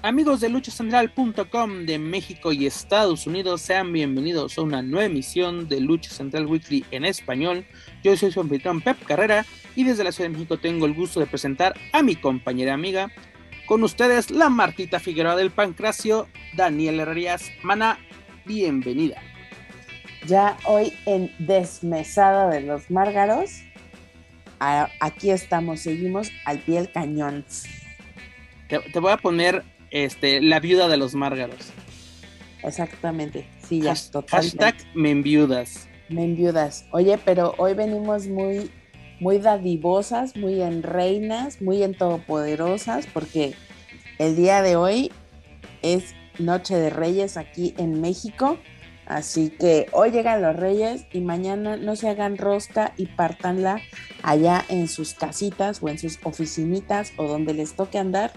[0.00, 5.80] Amigos de luchacentral.com de México y Estados Unidos, sean bienvenidos a una nueva emisión de
[5.80, 7.66] Lucha Central Weekly en español.
[8.04, 11.18] Yo soy su anfitrión Pep Carrera y desde la Ciudad de México tengo el gusto
[11.18, 13.10] de presentar a mi compañera amiga,
[13.66, 17.50] con ustedes la Martita Figueroa del Pancracio, Daniel Herrerías.
[17.64, 17.98] Mana,
[18.46, 19.20] bienvenida.
[20.28, 23.50] Ya hoy en Desmesada de los Márgaros,
[24.60, 27.44] aquí estamos, seguimos al pie del cañón.
[28.68, 31.72] Te, te voy a poner este, la viuda de los márgaros.
[32.62, 33.94] Exactamente, sí, ya,
[34.28, 35.88] Hashtag me enviudas.
[36.08, 36.86] Me enviudas.
[36.90, 38.70] Oye, pero hoy venimos muy,
[39.20, 43.54] muy dadivosas, muy en reinas, muy en todopoderosas, porque
[44.18, 45.12] el día de hoy
[45.82, 48.58] es Noche de Reyes aquí en México.
[49.06, 53.80] Así que hoy llegan los reyes y mañana no se hagan rosca y partanla
[54.22, 58.32] allá en sus casitas o en sus oficinitas o donde les toque andar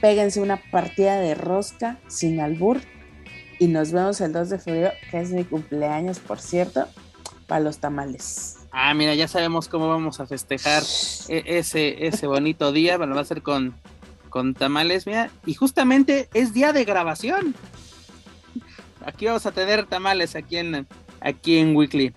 [0.00, 2.80] péguense una partida de rosca sin albur
[3.58, 6.86] y nos vemos el 2 de febrero, que es mi cumpleaños, por cierto,
[7.46, 8.58] para los tamales.
[8.72, 10.82] Ah, mira, ya sabemos cómo vamos a festejar
[11.28, 13.74] e-, ese, ese bonito día, bueno, va a ser con,
[14.28, 17.54] con tamales, mira, y justamente es día de grabación.
[19.04, 20.86] Aquí vamos a tener tamales aquí en,
[21.20, 22.12] aquí en Weekly.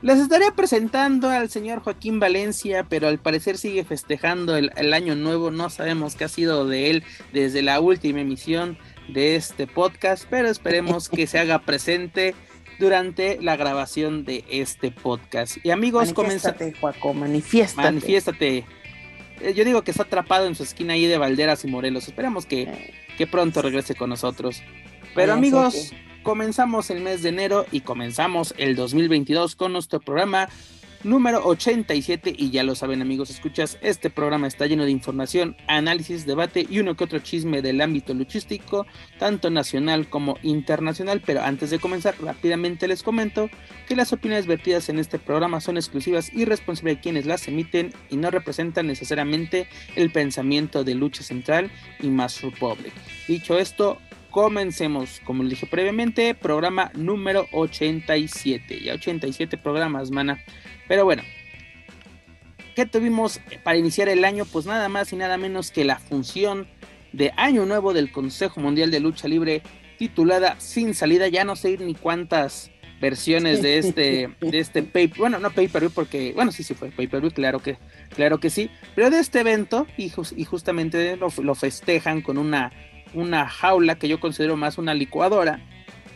[0.00, 5.50] Les estaré presentando al señor Joaquín Valencia, pero al parecer sigue festejando el, año nuevo.
[5.50, 10.48] No sabemos qué ha sido de él desde la última emisión de este podcast, pero
[10.48, 12.36] esperemos que se haga presente
[12.78, 15.56] durante la grabación de este podcast.
[15.64, 17.88] Y amigos, manifiéstate, Joaco, manifiéstate.
[17.88, 18.66] Manifiéstate.
[19.40, 22.06] Eh, yo digo que está atrapado en su esquina ahí de Valderas y Morelos.
[22.06, 22.94] Esperemos que, eh.
[23.16, 24.62] que pronto regrese con nosotros.
[25.16, 25.92] Pero amigos,
[26.28, 30.50] comenzamos el mes de enero y comenzamos el 2022 con nuestro programa
[31.02, 36.26] número 87 y ya lo saben amigos, escuchas, este programa está lleno de información, análisis,
[36.26, 38.84] debate y uno que otro chisme del ámbito luchístico,
[39.18, 43.48] tanto nacional como internacional, pero antes de comenzar rápidamente les comento
[43.86, 47.94] que las opiniones vertidas en este programa son exclusivas y responsables de quienes las emiten
[48.10, 49.66] y no representan necesariamente
[49.96, 52.92] el pensamiento de Lucha Central y Mass Republic.
[53.26, 53.98] Dicho esto,
[54.40, 58.84] Comencemos, como les dije previamente, programa número 87.
[58.84, 60.38] Ya 87 programas, mana.
[60.86, 61.24] Pero bueno,
[62.76, 64.44] ¿qué tuvimos para iniciar el año?
[64.44, 66.68] Pues nada más y nada menos que la función
[67.12, 69.60] de Año Nuevo del Consejo Mundial de Lucha Libre
[69.98, 71.26] titulada Sin Salida.
[71.26, 75.82] Ya no sé ni cuántas versiones de este de este pay bueno no pay per
[75.82, 77.78] view porque bueno sí sí fue pay per view claro que
[78.14, 82.72] claro que sí pero de este evento y, y justamente lo, festejan con una
[83.14, 85.60] una jaula que yo considero más una licuadora.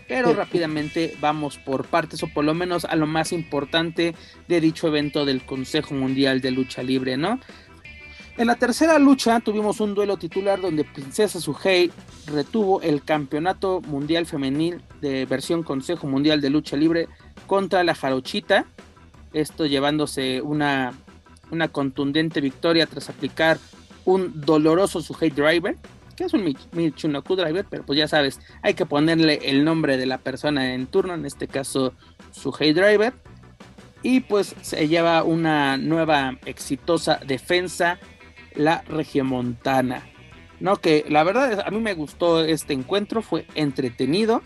[0.08, 4.14] Pero rápidamente vamos por partes, o por lo menos a lo más importante
[4.47, 7.41] de dicho evento del Consejo Mundial de Lucha Libre, ¿no?
[8.38, 11.91] En la tercera lucha tuvimos un duelo titular donde Princesa Suhei
[12.26, 17.08] retuvo el campeonato mundial femenil de versión Consejo Mundial de Lucha Libre
[17.47, 18.64] contra la Jarochita.
[19.34, 20.94] Esto llevándose una,
[21.50, 23.58] una contundente victoria tras aplicar
[24.06, 25.76] un doloroso Suhei Driver
[26.15, 30.06] que es un Michunoku Driver, pero pues ya sabes, hay que ponerle el nombre de
[30.06, 31.95] la persona en turno, en este caso
[32.31, 33.12] su Hey Driver.
[34.03, 37.99] Y pues se lleva una nueva exitosa defensa,
[38.56, 40.03] la Regiomontana.
[40.59, 44.43] No, que la verdad a mí me gustó este encuentro, fue entretenido,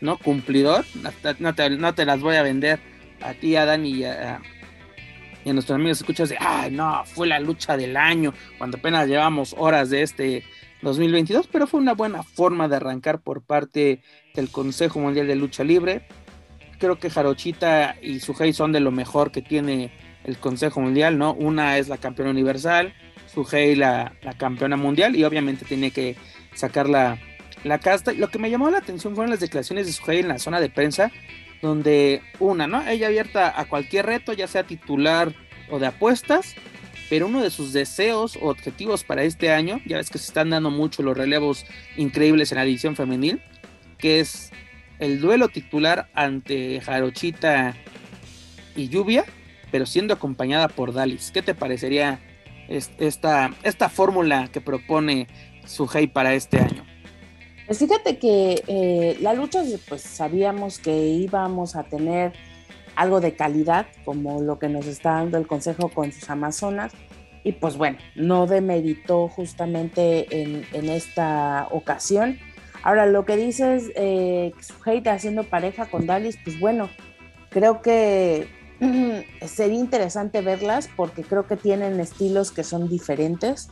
[0.00, 0.18] ¿no?
[0.18, 0.84] Cumplidor.
[1.38, 2.80] No te, las voy a vender
[3.20, 4.40] a ti, a Dani y a,
[5.44, 9.08] y a nuestros amigos escuchas de, ay, no, fue la lucha del año, cuando apenas
[9.08, 10.44] llevamos horas de este
[10.82, 14.02] 2022, pero fue una buena forma de arrancar por parte
[14.34, 16.06] del Consejo Mundial de Lucha Libre.
[16.78, 19.92] Creo que Jarochita y Sujei son de lo mejor que tiene
[20.24, 21.34] el Consejo Mundial, ¿no?
[21.34, 22.94] Una es la campeona universal,
[23.26, 26.16] Sujei la, la campeona mundial y obviamente tiene que
[26.54, 27.18] sacar la,
[27.64, 28.12] la casta.
[28.12, 30.70] Lo que me llamó la atención fueron las declaraciones de Sujei en la zona de
[30.70, 31.10] prensa,
[31.62, 32.86] donde una, ¿no?
[32.86, 35.34] Ella abierta a cualquier reto, ya sea titular
[35.70, 36.54] o de apuestas,
[37.10, 40.50] pero uno de sus deseos o objetivos para este año, ya ves que se están
[40.50, 41.66] dando mucho los relevos
[41.96, 43.42] increíbles en la división femenil,
[43.98, 44.52] que es
[45.00, 47.74] el duelo titular ante Jarochita
[48.76, 49.24] y Lluvia,
[49.72, 51.32] pero siendo acompañada por Dalis.
[51.32, 52.20] ¿Qué te parecería
[52.68, 55.26] esta, esta fórmula que propone
[55.66, 56.86] Suhei para este año?
[57.66, 62.32] Pues fíjate que eh, la lucha, pues sabíamos que íbamos a tener
[63.00, 66.92] algo de calidad, como lo que nos está dando el Consejo con sus Amazonas.
[67.42, 72.38] Y pues bueno, no demeritó justamente en, esta ocasión.
[72.82, 74.52] Ahora, lo que dices, eh,
[75.06, 76.90] haciendo pareja con Dalis, pues bueno,
[77.48, 78.48] creo que
[79.46, 83.70] sería interesante verlas porque creo que tienen estilos que son diferentes,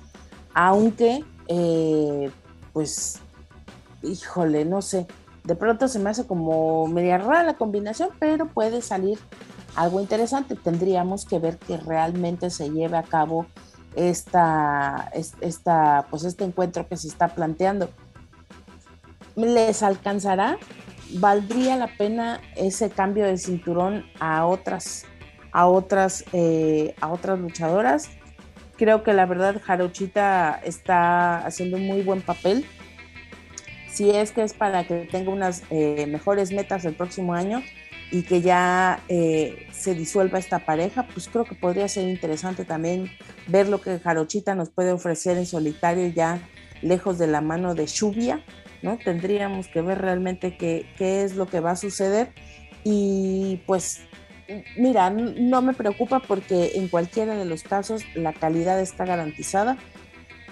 [0.54, 2.30] aunque, eh,
[2.72, 3.20] pues,
[4.02, 5.06] híjole, no sé,
[5.48, 9.18] de pronto se me hace como media rara la combinación, pero puede salir
[9.76, 10.56] algo interesante.
[10.56, 13.46] Tendríamos que ver que realmente se lleve a cabo
[13.96, 15.10] esta,
[15.40, 17.88] esta, pues este encuentro que se está planteando.
[19.36, 20.58] ¿Les alcanzará?
[21.14, 25.06] ¿Valdría la pena ese cambio de cinturón a otras,
[25.52, 28.10] a otras, eh, a otras luchadoras?
[28.76, 32.66] Creo que la verdad Jarochita está haciendo un muy buen papel
[33.98, 37.64] si es que es para que tenga unas eh, mejores metas el próximo año
[38.12, 43.10] y que ya eh, se disuelva esta pareja, pues creo que podría ser interesante también
[43.48, 46.40] ver lo que Jarochita nos puede ofrecer en solitario ya
[46.80, 48.44] lejos de la mano de Lluvia,
[48.82, 48.98] ¿no?
[48.98, 52.30] Tendríamos que ver realmente qué, qué es lo que va a suceder
[52.84, 54.02] y pues
[54.76, 59.76] mira, no me preocupa porque en cualquiera de los casos la calidad está garantizada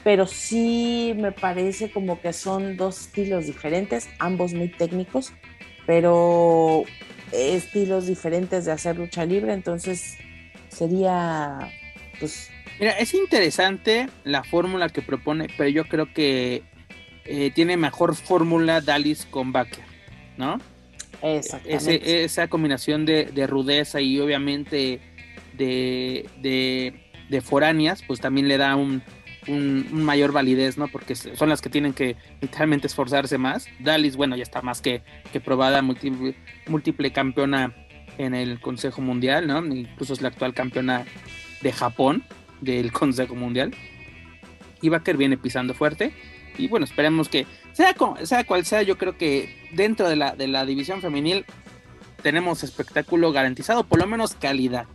[0.07, 5.33] pero sí me parece como que son dos estilos diferentes, ambos muy técnicos,
[5.85, 6.85] pero
[7.33, 10.17] estilos diferentes de hacer lucha libre, entonces
[10.69, 11.73] sería,
[12.21, 12.53] pues...
[12.79, 16.63] Mira, es interesante la fórmula que propone, pero yo creo que
[17.25, 19.83] eh, tiene mejor fórmula Dallas con Baker,
[20.37, 20.61] ¿no?
[21.21, 22.23] Exactamente.
[22.23, 25.01] esa combinación de, de, rudeza y obviamente
[25.55, 26.95] de, de,
[27.29, 29.03] de foráneas, pues también le da un,
[29.49, 30.89] un, mayor validez, ¿no?
[30.89, 33.67] Porque son las que tienen que literalmente esforzarse más.
[33.79, 35.03] Dalis, bueno, ya está más que,
[35.33, 36.35] que probada, múltiple,
[36.67, 37.75] múltiple campeona
[38.19, 39.65] en el Consejo Mundial, ¿no?
[39.65, 41.05] Incluso es la actual campeona
[41.63, 42.25] de Japón
[42.61, 43.75] del Consejo Mundial.
[44.83, 46.13] Y Baker viene pisando fuerte.
[46.59, 50.49] Y bueno, esperemos que, sea, sea cual sea, yo creo que dentro de la, de
[50.49, 51.45] la división femenil
[52.23, 54.87] tenemos espectáculo garantizado, por lo menos calidad.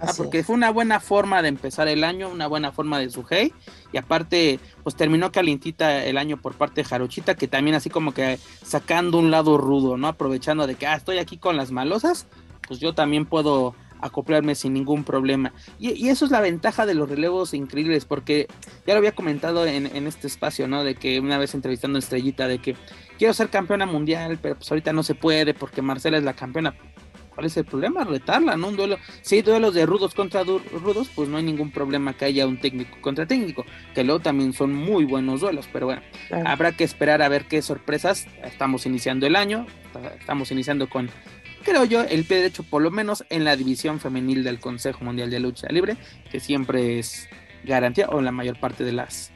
[0.00, 3.24] Ah, porque fue una buena forma de empezar el año, una buena forma de su
[3.28, 3.52] hey.
[3.92, 8.14] Y aparte, pues terminó calientita el año por parte de Jarochita, que también así como
[8.14, 10.06] que sacando un lado rudo, ¿no?
[10.06, 12.26] Aprovechando de que, ah, estoy aquí con las malosas,
[12.66, 15.52] pues yo también puedo acoplarme sin ningún problema.
[15.78, 18.46] Y, eso es la ventaja de los relevos increíbles, porque
[18.86, 20.84] ya lo había comentado en, en, este espacio, ¿no?
[20.84, 22.76] De que una vez entrevistando a Estrellita, de que
[23.18, 26.74] quiero ser campeona mundial, pero pues ahorita no se puede porque Marcela es la campeona.
[27.38, 28.02] ¿Cuál es el problema?
[28.02, 28.66] Retarla, ¿no?
[28.66, 28.98] Un duelo.
[29.22, 32.58] Si hay duelos de rudos contra rudos, pues no hay ningún problema que haya un
[32.58, 33.64] técnico contra técnico.
[33.94, 35.68] Que luego también son muy buenos duelos.
[35.72, 36.02] Pero bueno,
[36.44, 38.26] habrá que esperar a ver qué sorpresas.
[38.42, 39.68] Estamos iniciando el año.
[40.18, 41.10] Estamos iniciando con,
[41.62, 45.30] creo yo, el pie derecho, por lo menos en la división femenil del Consejo Mundial
[45.30, 45.96] de Lucha Libre,
[46.32, 47.28] que siempre es
[47.62, 49.30] garantía, o la mayor parte de las,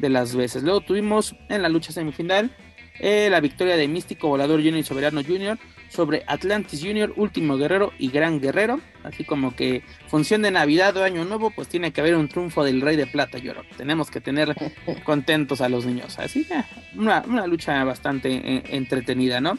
[0.00, 0.64] de las veces.
[0.64, 2.50] Luego tuvimos en la lucha semifinal
[2.98, 5.56] eh, la victoria de Místico Volador Junior y Soberano Junior
[5.94, 8.80] sobre Atlantis Junior, Último Guerrero y Gran Guerrero.
[9.04, 12.64] Así como que función de Navidad o Año Nuevo, pues tiene que haber un triunfo
[12.64, 13.62] del Rey de Plata, Lloro.
[13.76, 14.54] Tenemos que tener
[15.04, 16.18] contentos a los niños.
[16.18, 16.64] Así que
[16.96, 19.56] una, lucha bastante eh, entretenida, ¿no?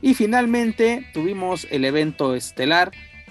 [0.00, 2.90] Y finalmente tuvimos el evento estelar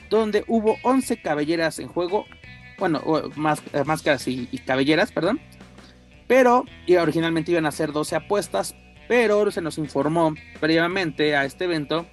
[0.09, 2.25] donde hubo 11 cabelleras en juego.
[2.77, 3.01] Bueno,
[3.35, 5.41] más, eh, máscaras y, y cabelleras, perdón.
[6.27, 6.65] Pero
[7.01, 8.73] originalmente iban a ser 12 apuestas,
[9.09, 12.07] pero se nos informó previamente a este evento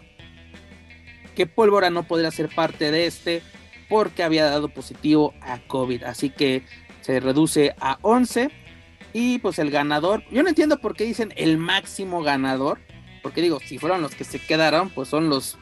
[1.39, 3.43] que Pólvora no podría ser parte de este
[3.89, 6.03] porque había dado positivo a COVID.
[6.03, 6.65] Así que
[7.01, 8.51] se reduce a 11.
[9.13, 12.81] Y pues el ganador, yo no entiendo por qué dicen el máximo ganador.
[13.23, 15.57] Porque digo, si fueron los que se quedaron, pues son los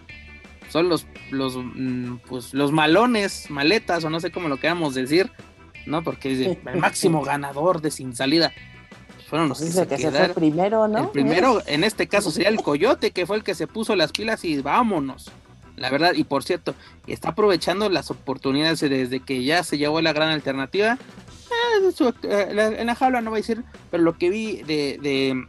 [0.70, 5.30] son los los mm, pues los malones, maletas o no sé cómo lo queramos decir,
[5.84, 6.02] ¿no?
[6.02, 8.50] Porque es el máximo ganador de sin salida
[9.28, 10.98] fueron los pues que, se, fue primero, ¿no?
[11.00, 14.12] El primero, en este caso, sería el Coyote, que fue el que se puso las
[14.12, 15.30] pilas y vámonos.
[15.76, 16.74] La verdad, y por cierto,
[17.06, 20.98] está aprovechando las oportunidades desde que ya se llevó la gran alternativa.
[21.82, 25.46] Eh, eh, en la jaula no voy a decir, pero lo que vi de,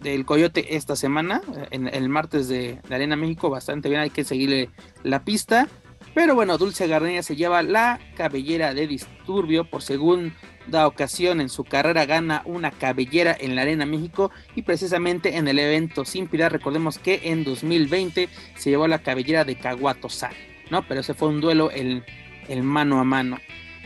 [0.00, 4.24] del Coyote esta semana, en el martes de, de, Arena México, bastante bien, hay que
[4.24, 4.70] seguirle
[5.02, 5.68] la pista.
[6.14, 10.32] Pero bueno, Dulce Gardenia se lleva la cabellera de disturbio por según
[10.66, 15.48] da ocasión en su carrera gana una cabellera en la Arena México y precisamente en
[15.48, 20.32] el evento Sin Piedad recordemos que en 2020 se llevó la cabellera de Caguato San,
[20.70, 20.86] ¿no?
[20.86, 22.04] Pero ese fue un duelo el,
[22.48, 23.38] el mano a mano.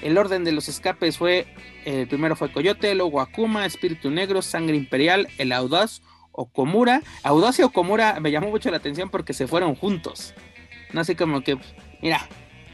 [0.02, 1.47] El orden de los escapes fue,
[1.85, 7.02] el primero fue Coyote, luego Akuma, Espíritu Negro, Sangre Imperial, el Audaz, Okomura.
[7.25, 10.35] Audaz y Okomura me llamó mucho la atención porque se fueron juntos.
[10.92, 11.58] No sé como que
[12.00, 12.28] mira,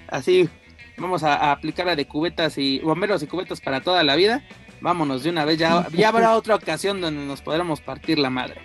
[0.08, 0.49] así
[0.96, 4.44] vamos a, aplicar la de cubetas y bomberos y cubetas para toda la vida.
[4.80, 8.60] Vámonos de una vez, ya, ya habrá otra ocasión donde nos podremos partir la madre.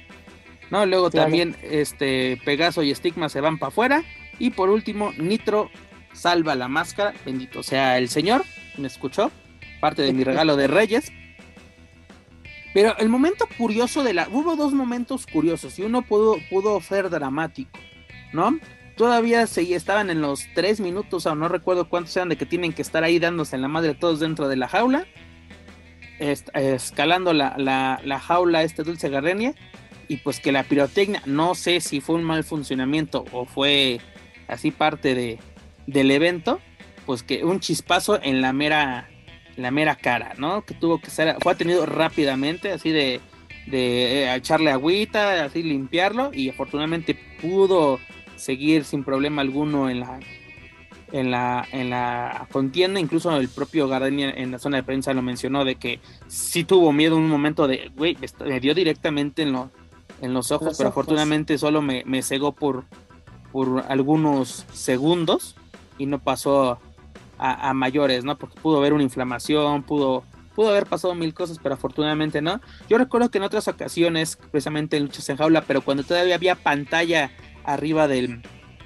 [0.69, 0.85] ¿No?
[0.85, 4.03] Luego también este Pegaso y Stigma se van para afuera.
[4.37, 5.69] Y por último, Nitro
[6.13, 7.13] salva la máscara.
[7.25, 8.43] Bendito sea el Señor.
[8.77, 9.31] ¿Me escuchó?
[9.79, 11.11] Parte de mi regalo de Reyes.
[12.73, 14.27] Pero el momento curioso de la.
[14.29, 17.79] Hubo dos momentos curiosos y uno pudo, pudo ser dramático,
[18.31, 18.59] ¿no?
[18.99, 22.73] Todavía se, estaban en los tres minutos, o no recuerdo cuántos eran, de que tienen
[22.73, 25.07] que estar ahí dándose en la madre todos dentro de la jaula,
[26.19, 29.55] escalando la, la, la, jaula este dulce gardenia,
[30.09, 34.01] y pues que la pirotecnia, no sé si fue un mal funcionamiento o fue
[34.49, 35.39] así parte de,
[35.87, 36.59] del evento,
[37.05, 39.07] pues que un chispazo en la mera
[39.55, 40.65] la mera cara, ¿no?
[40.65, 43.21] Que tuvo que ser, fue atendido rápidamente, así de,
[43.65, 47.97] de eh, echarle agüita, así limpiarlo, y afortunadamente pudo
[48.39, 50.19] seguir sin problema alguno en la
[51.11, 55.21] en la en la contienda, incluso el propio Gardenia en la zona de prensa lo
[55.21, 59.51] mencionó de que sí tuvo miedo en un momento de, güey, me dio directamente en,
[59.51, 59.71] lo,
[60.21, 62.85] en los ojos, pero afortunadamente solo me, me cegó por,
[63.51, 65.55] por algunos segundos
[65.97, 66.79] y no pasó
[67.39, 68.37] a, mayores, ¿no?
[68.37, 70.23] Porque pudo haber una inflamación, pudo,
[70.55, 72.59] pudo haber pasado mil cosas, pero afortunadamente no.
[72.89, 76.55] Yo recuerdo que en otras ocasiones, precisamente en luchas en jaula, pero cuando todavía había
[76.55, 77.31] pantalla
[77.73, 78.41] arriba del,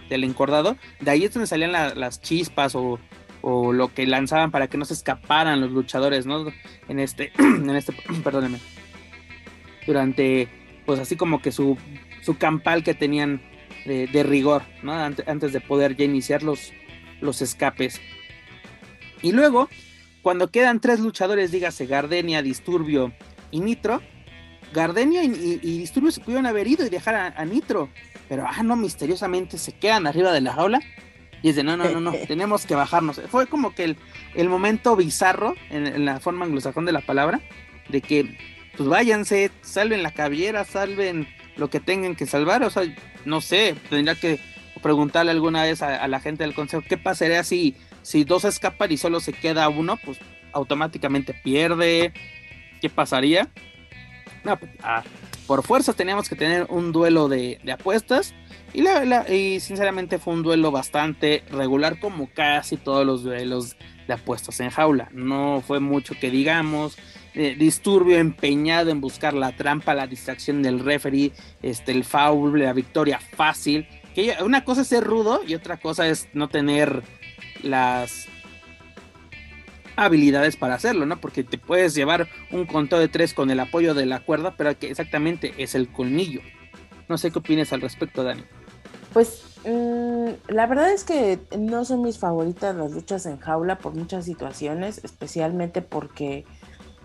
[0.09, 2.99] del encordado, de ahí es donde salían las chispas o,
[3.41, 6.45] o, lo que lanzaban para que no se escaparan los luchadores, ¿no?
[6.87, 8.59] En este, en este, perdónenme,
[9.85, 10.47] durante,
[10.85, 11.77] pues así como que su,
[12.21, 13.41] su campal que tenían
[13.85, 14.93] de, rigor, ¿no?
[14.93, 16.71] Antes, de poder ya iniciar los,
[17.21, 17.99] los escapes.
[19.21, 19.69] Y luego,
[20.21, 23.13] cuando quedan tres luchadores, dígase Gardenia, Disturbio
[23.51, 24.01] y Nitro,
[24.73, 27.89] Gardenia y, Disturbio se pudieron haber ido y dejar a, Nitro,
[28.27, 30.81] pero ah, no, misteriosamente se quedan arriba de la jaula.
[31.41, 33.21] Y es de no, no, no, no, tenemos que bajarnos.
[33.29, 33.95] Fue como que
[34.35, 37.41] el, momento bizarro, en, la forma anglosajón de la palabra,
[37.89, 38.37] de que,
[38.77, 41.27] pues váyanse, salven la cabellera, salven
[41.57, 42.63] lo que tengan que salvar.
[42.63, 42.83] O sea,
[43.25, 44.39] no sé, tendría que
[44.81, 48.91] preguntarle alguna vez a, a la gente del consejo, ¿qué pasaría si si dos escapan
[48.91, 50.19] y solo se queda uno, pues
[50.51, 52.13] automáticamente pierde.
[52.79, 53.49] ¿Qué pasaría?
[54.43, 55.03] No, pues, ah,
[55.47, 58.33] por fuerza teníamos que tener un duelo de, apuestas.
[58.73, 63.75] Y, la, y sinceramente fue un duelo bastante regular como casi todos los duelos
[64.07, 65.09] de apuestas en jaula.
[65.11, 66.97] No fue mucho que digamos.
[67.35, 71.31] Eh, disturbio empeñado en buscar la trampa, la distracción del referee,
[71.63, 73.87] este, el foul, la victoria fácil.
[74.13, 77.01] Que una cosa es ser rudo y otra cosa es no tener
[77.63, 78.27] las
[79.95, 81.19] habilidades para hacerlo, ¿no?
[81.19, 84.77] Porque te puedes llevar un conteo de tres con el apoyo de la cuerda, pero
[84.77, 86.41] que exactamente es el colmillo.
[87.09, 88.43] No sé qué opinas al respecto, Dani.
[89.13, 93.95] Pues mm, la verdad es que no son mis favoritas las luchas en jaula por
[93.95, 96.45] muchas situaciones, especialmente porque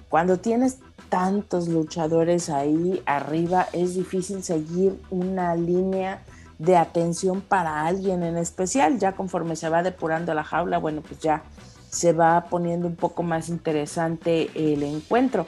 [0.09, 0.79] cuando tienes
[1.11, 6.23] tantos luchadores ahí arriba es difícil seguir una línea
[6.59, 8.99] de atención para alguien en especial.
[8.99, 11.43] Ya conforme se va depurando la jaula, bueno, pues ya
[11.89, 15.47] se va poniendo un poco más interesante el encuentro.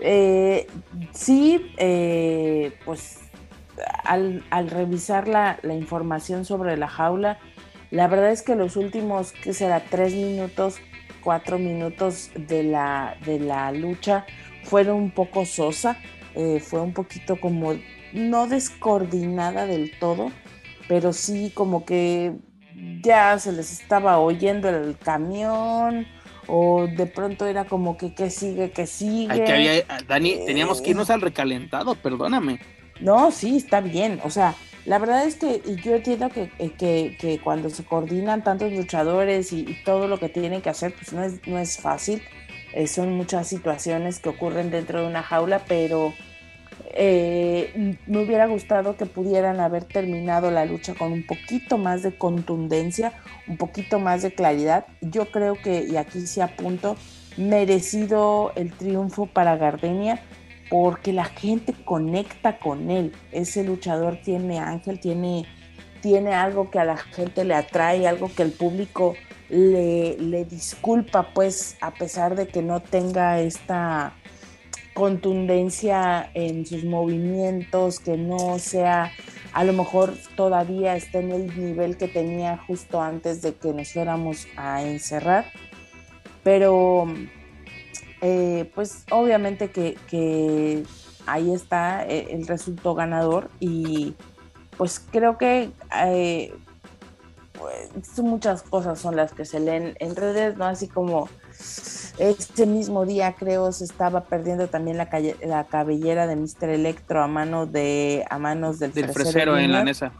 [0.00, 0.66] Eh,
[1.12, 3.20] sí, eh, pues
[4.04, 7.38] al, revisar la, información sobre la jaula,
[7.90, 9.80] la verdad es que los últimos, que será?
[9.80, 10.76] Tres minutos,
[11.22, 14.26] cuatro minutos de la, de la lucha
[14.64, 15.96] fueron un poco sosa,
[16.34, 17.74] eh, fue un poquito como
[18.12, 20.30] no descoordinada del todo
[20.88, 22.32] pero sí como que
[23.02, 26.06] ya se les estaba oyendo el camión
[26.46, 29.84] o de pronto era como que que sigue, que sigue.
[30.06, 32.58] Dani, teníamos que irnos al recalentado, perdóname.
[33.00, 34.20] No, sí, está bien.
[34.24, 34.54] O sea,
[34.84, 40.08] la verdad es que yo entiendo que, que, cuando se coordinan tantos luchadores y, todo
[40.08, 42.22] lo que tienen que hacer, pues no es, no es fácil.
[42.72, 46.14] Eh, son muchas situaciones que ocurren dentro de una jaula, pero
[46.94, 52.16] eh, me hubiera gustado que pudieran haber terminado la lucha con un poquito más de
[52.16, 53.12] contundencia,
[53.46, 54.86] un poquito más de claridad.
[55.00, 56.96] Yo creo que, y aquí se apunto,
[57.36, 60.20] merecido el triunfo para Gardenia
[60.70, 63.12] porque la gente conecta con él.
[63.32, 65.46] Ese luchador tiene ángel, tiene,
[66.02, 69.14] tiene algo que a la gente le atrae, algo que el público
[69.48, 74.14] le, le disculpa, pues a pesar de que no tenga esta
[74.98, 79.12] contundencia en sus movimientos, que no sea,
[79.52, 83.92] a lo mejor todavía esté en el nivel que tenía justo antes de que nos
[83.92, 85.44] fuéramos a encerrar.
[86.42, 87.06] Pero,
[88.22, 90.82] eh, pues obviamente que,
[91.26, 94.14] ahí está eh, el resultado ganador y
[94.78, 96.52] pues creo que eh,
[97.52, 100.64] pues muchas cosas son las que se leen en redes, ¿no?
[100.64, 101.28] Así como
[102.18, 105.08] este mismo día creo se estaba perdiendo también la,
[105.44, 106.70] la cabellera de Mr.
[106.70, 110.12] Electro a mano de a manos del, del fresero, en la Nesa.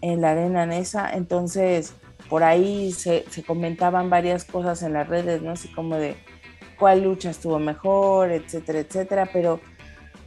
[0.00, 1.94] En la arena Nesa, entonces
[2.28, 5.52] por ahí se, se, comentaban varias cosas en las redes, ¿no?
[5.52, 6.16] Así como de
[6.78, 9.60] cuál lucha estuvo mejor, etcétera, etcétera, pero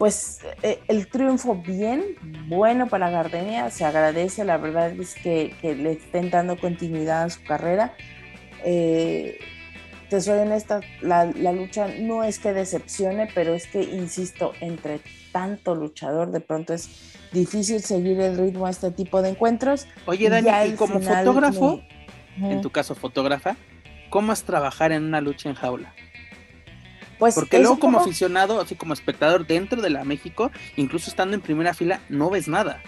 [0.02, 2.04] pues eh, el triunfo bien,
[2.48, 7.44] bueno para Gardenia, se agradece, la verdad es que, le estén dando continuidad a su
[7.44, 7.94] carrera.
[8.66, 9.38] Eh,
[10.12, 15.00] te soy honesta, la, la, lucha no es que decepcione, pero es que, insisto, entre
[15.32, 16.90] tanto luchador, de pronto es
[17.32, 19.88] difícil seguir el ritmo a este tipo de encuentros.
[20.06, 21.82] Oye, Dani, y como fotógrafo,
[22.42, 23.56] en tu caso fotógrafa,
[24.10, 25.94] ¿cómo es trabajar en una lucha en jaula?
[27.18, 31.42] Pues Porque luego como, aficionado, así como espectador dentro de la México, incluso estando en
[31.42, 32.84] primera fila, no ves nada.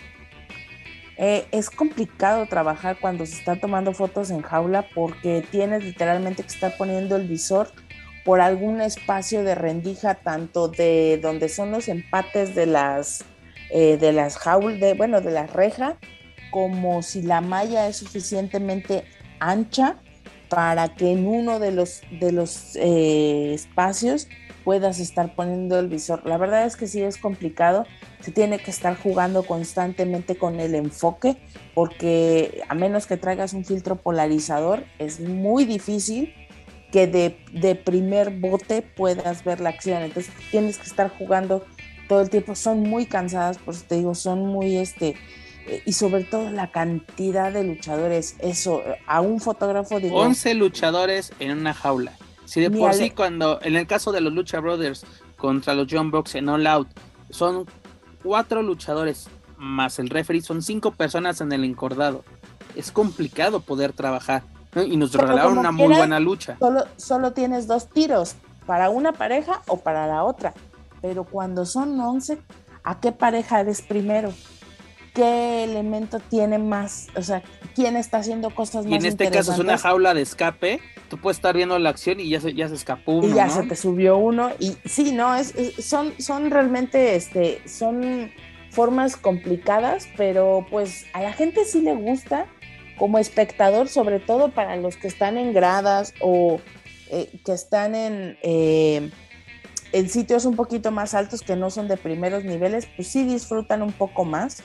[1.17, 6.49] Eh, es complicado trabajar cuando se están tomando fotos en jaula porque tienes literalmente que
[6.49, 7.71] estar poniendo el visor
[8.25, 13.25] por algún espacio de rendija, tanto de donde son los empates de las,
[13.69, 15.97] eh, de las jaulas, de, bueno, de la reja,
[16.51, 19.03] como si la malla es suficientemente
[19.39, 19.97] ancha
[20.49, 24.27] para que en uno de los, de los eh, espacios
[24.63, 26.25] puedas estar poniendo el visor.
[26.25, 27.85] La verdad es que sí es complicado,
[28.21, 31.37] se tiene que estar jugando constantemente con el enfoque,
[31.73, 36.33] porque a menos que traigas un filtro polarizador, es muy difícil
[36.93, 40.03] que de, primer bote puedas ver la acción.
[40.03, 41.65] Entonces tienes que estar jugando
[42.07, 42.53] todo el tiempo.
[42.53, 45.15] Son muy cansadas, por eso te digo, son muy este.
[45.85, 50.19] Y sobre todo la cantidad de luchadores, eso, a un fotógrafo digo...
[50.19, 52.13] 11 luchadores en una jaula.
[52.45, 55.05] Si de por sí cuando, en el caso de los Lucha Brothers
[55.37, 56.87] contra los John Box en All Out,
[57.29, 57.65] son
[58.21, 62.23] cuatro luchadores más el referee, son cinco personas en el encordado.
[62.75, 64.43] Es complicado poder trabajar.
[64.75, 66.57] Y nos regalaron una muy buena lucha.
[66.59, 68.35] Solo, solo tienes dos tiros,
[68.65, 70.53] para una pareja o para la otra.
[71.01, 72.39] Pero cuando son once,
[72.83, 74.33] ¿a qué pareja eres primero?
[75.13, 77.43] Qué elemento tiene más, o sea,
[77.75, 81.17] quién está haciendo cosas más Y en este caso es una jaula de escape, tú
[81.17, 83.27] puedes estar viendo la acción y ya se, ya se escapó uno.
[83.27, 88.31] Y ya se te subió uno, y sí, no, es, son, son realmente, este, son
[88.71, 92.47] formas complicadas, pero pues a la gente sí le gusta,
[92.97, 96.59] como espectador, sobre todo para los que están en gradas o
[97.09, 98.37] eh, que están en...
[98.41, 99.11] Eh,
[99.93, 103.83] en sitios un poquito más altos que no son de primeros niveles, pues sí disfrutan
[103.83, 104.63] un poco más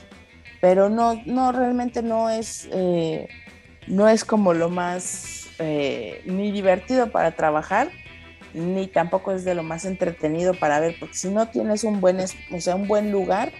[0.61, 3.29] pero no, no realmente no es, eh,
[3.87, 7.90] no es como lo más eh, ni divertido para trabajar,
[8.55, 12.18] ni tampoco es de lo más entretenido para ver, porque si no tienes un buen,
[12.21, 13.53] o sea, un buen lugar,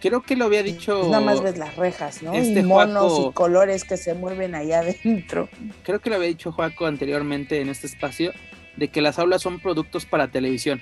[0.00, 0.98] creo que lo había dicho.
[0.98, 2.32] Pues nada más ves las rejas, ¿no?
[2.32, 5.48] Este y monos y colores que se mueven allá adentro.
[5.82, 8.32] Creo que lo había dicho Joaco anteriormente en este espacio,
[8.76, 10.80] de que las aulas son productos para televisión.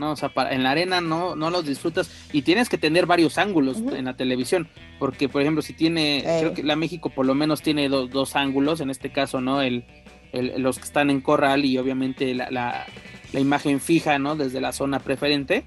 [0.00, 0.12] ¿No?
[0.12, 3.78] O sea, en la arena no, no los disfrutas y tienes que tener varios ángulos
[3.78, 7.62] en la televisión, porque por ejemplo, si tiene, creo que la México por lo menos
[7.62, 9.62] tiene dos ángulos, en este caso, ¿no?
[9.62, 9.84] El,
[10.32, 14.36] los que están en corral y obviamente la, la, imagen fija, ¿no?
[14.36, 15.64] Desde la zona preferente,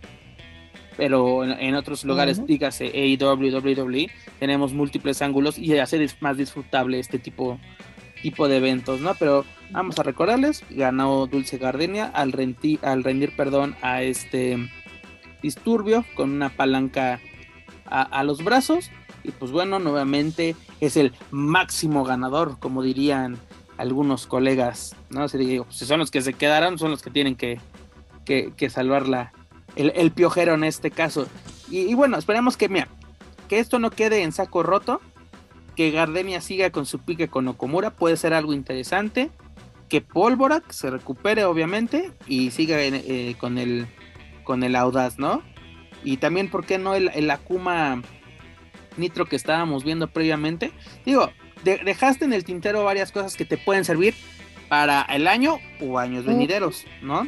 [0.98, 7.20] pero en, otros lugares, dígase AEW, WWE, tenemos múltiples ángulos y hace más disfrutable este
[7.20, 7.60] tipo,
[8.22, 9.14] tipo de eventos, ¿no?
[9.16, 12.32] Pero Vamos a recordarles, ganó Dulce Gardenia al,
[12.84, 14.70] al rendir perdón a este
[15.42, 17.20] disturbio con una palanca
[17.88, 18.92] a, los brazos.
[19.24, 23.38] Y pues bueno, nuevamente es el máximo ganador, como dirían
[23.78, 24.96] algunos colegas.
[25.10, 25.28] ¿no?
[25.28, 27.60] Si, digo, pues, si son los que se quedaron, son los que tienen que,
[28.26, 29.32] que, salvar
[29.76, 31.28] el, piojero en este caso.
[31.68, 32.90] Y, bueno, esperemos que, mira,
[33.50, 35.02] que esto no quede en saco roto.
[35.76, 39.32] Que Gardenia siga con su pique con Okomura puede ser algo interesante
[39.90, 43.88] que Polvorak se recupere, obviamente, y siga eh, con, el,
[44.44, 45.44] con el Audaz, ¿no?
[46.04, 48.02] Y también, ¿por qué no el, Akuma
[48.98, 50.72] Nitro que estábamos viendo previamente?
[51.06, 51.32] Digo,
[51.64, 54.14] dejaste en el tintero varias cosas que te pueden servir
[54.68, 57.28] para el año o años venideros, ¿no?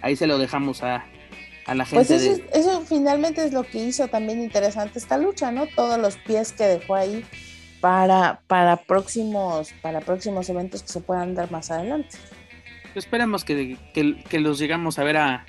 [0.00, 1.04] Ahí se lo dejamos a,
[1.66, 2.26] a la pues gente.
[2.26, 5.66] Pues eso, eso finalmente es lo que hizo también interesante esta lucha, ¿no?
[5.66, 7.24] Todos los pies que dejó ahí
[7.82, 12.16] para, para, próximos, para próximos eventos que se puedan dar más adelante.
[12.94, 15.44] Esperemos que, que, los llegamos a ver a,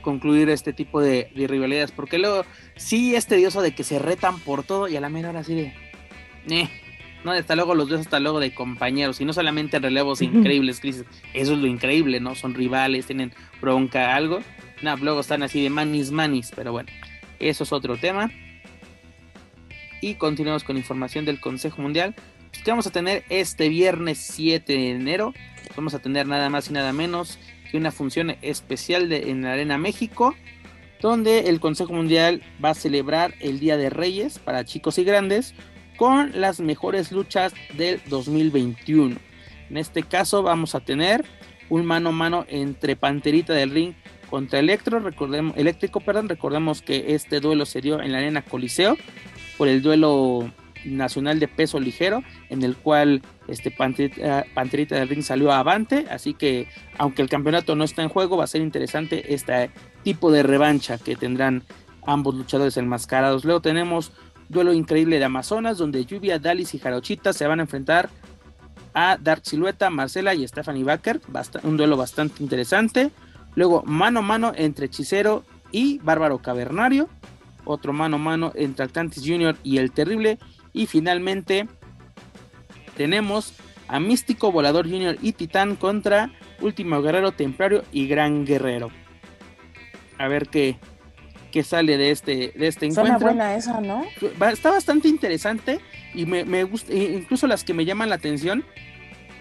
[0.00, 2.44] concluir este tipo de, rivalidades, porque luego
[2.76, 5.54] sí es tedioso de que se retan por todo y a la menor hora así
[5.56, 5.72] de...
[6.48, 6.68] Eh,
[7.24, 11.04] no, hasta luego los ves hasta luego de compañeros y no solamente relevos increíbles, crisis,
[11.32, 12.36] eso es lo increíble, ¿no?
[12.36, 14.38] Son rivales, tienen bronca, algo.
[14.82, 16.90] No, luego están así de manis manis, pero bueno,
[17.40, 18.30] eso es otro tema.
[20.00, 22.14] Y continuamos con información del Consejo Mundial.
[22.52, 25.34] ¿Qué vamos a tener este viernes 7 de enero?
[25.76, 27.38] Vamos a tener nada más y nada menos
[27.70, 30.34] que una función especial en la Arena México,
[31.00, 35.54] donde el Consejo Mundial va a celebrar el Día de Reyes para chicos y grandes
[35.96, 39.16] con las mejores luchas del 2021.
[39.70, 41.24] En este caso vamos a tener
[41.68, 43.94] un mano a mano entre Panterita del Ring
[44.30, 48.96] contra Electro, recordemos, Eléctrico, perdón, recordemos que este duelo se dio en la Arena Coliseo
[49.56, 50.50] por el duelo
[50.84, 56.34] nacional de peso ligero, en el cual este Panterita, Panterita del Ring salió avante, así
[56.34, 59.70] que aunque el campeonato no está en juego, va a ser interesante este
[60.02, 61.62] tipo de revancha que tendrán
[62.06, 63.44] ambos luchadores enmascarados.
[63.44, 64.12] Luego tenemos
[64.48, 68.10] duelo increíble de Amazonas, donde Lluvia, Dalis y Jarochita se van a enfrentar
[68.92, 71.20] a Dark Silueta, Marcela y Stephanie Baker,
[71.62, 73.10] un duelo bastante interesante.
[73.56, 77.08] Luego mano a mano entre Hechicero y Bárbaro Cavernario,
[77.64, 80.38] otro mano a mano entre Atlantis Junior y El Terrible.
[80.72, 81.68] Y finalmente
[82.96, 83.54] tenemos
[83.88, 88.90] a Místico Volador Junior y Titán contra Último Guerrero Templario y Gran Guerrero.
[90.18, 90.76] A ver qué,
[91.52, 93.18] qué sale de este, de este encuentro.
[93.20, 94.04] buena esa, ¿no?
[94.50, 95.80] Está bastante interesante
[96.14, 98.64] y me, gusta, incluso las que me llaman la atención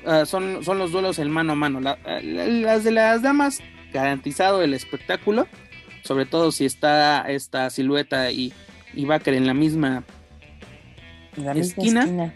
[0.06, 1.80] ah, son, son los duelos en mano a mano.
[1.80, 5.48] las de las damas, garantizado el espectáculo,
[6.04, 8.54] sobre todo si está esta silueta y,
[8.94, 10.04] y Baker en la misma
[11.38, 12.34] la esquina.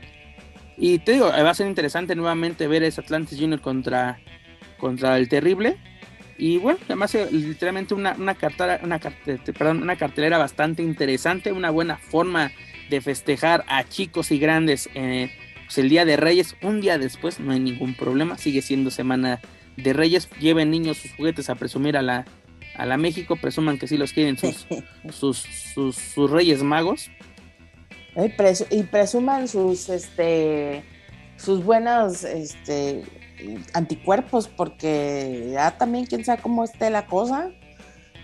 [0.77, 4.19] Y te digo, va a ser interesante nuevamente ver ese Atlantis Junior contra,
[4.77, 5.77] contra el Terrible.
[6.37, 11.71] Y bueno, además eh, literalmente una, una, cartera, una, perdón, una cartelera bastante interesante, una
[11.71, 12.51] buena forma
[12.91, 15.31] de festejar a chicos y grandes eh,
[15.65, 16.55] pues el Día de Reyes.
[16.61, 19.41] Un día después no hay ningún problema, sigue siendo semana
[19.77, 20.29] de Reyes.
[20.39, 22.25] Lleven niños sus juguetes a presumir a la,
[22.77, 24.67] a la México, presuman que sí los quieren sus,
[25.11, 27.09] sus, sus, sus Reyes Magos.
[28.71, 30.83] Y, presuman sus, este,
[31.35, 33.03] sus buenos este,
[33.73, 37.51] anticuerpos, porque ya también quién sabe cómo esté la cosa.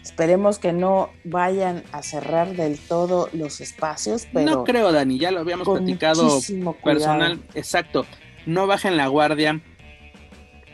[0.02, 4.52] Esperemos que no vayan a cerrar del todo los espacios, pero...
[4.52, 6.40] No creo, Dani, ya lo habíamos platicado
[6.84, 7.40] personal.
[7.54, 8.06] Exacto,
[8.46, 9.62] no bajen la guardia.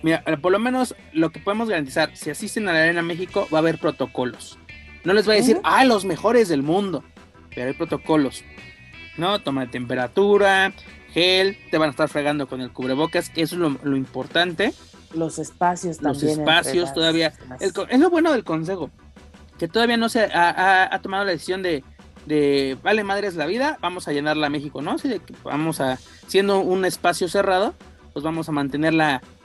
[0.02, 3.58] Mira, por lo menos lo que podemos garantizar, si asisten a la Arena México, va
[3.58, 4.58] a haber protocolos.
[5.04, 7.04] No les voy a decir, ah, los mejores del mundo,
[7.54, 8.44] pero hay protocolos.
[9.20, 9.40] ¿no?
[9.40, 10.74] Toma de temperatura,
[11.12, 14.74] gel, te van a estar fregando con el cubrebocas, que eso es lo, importante.
[15.14, 16.14] Los espacios también.
[16.14, 17.34] Los espacios todavía.
[17.60, 18.90] es lo bueno del consejo,
[19.60, 21.84] que todavía no se ha, tomado la decisión de,
[22.26, 24.92] de, vale madres la vida, vamos a llenarla a México, ¿no?
[24.92, 27.76] Así de que vamos a, siendo un espacio cerrado,
[28.14, 28.94] pues vamos a mantener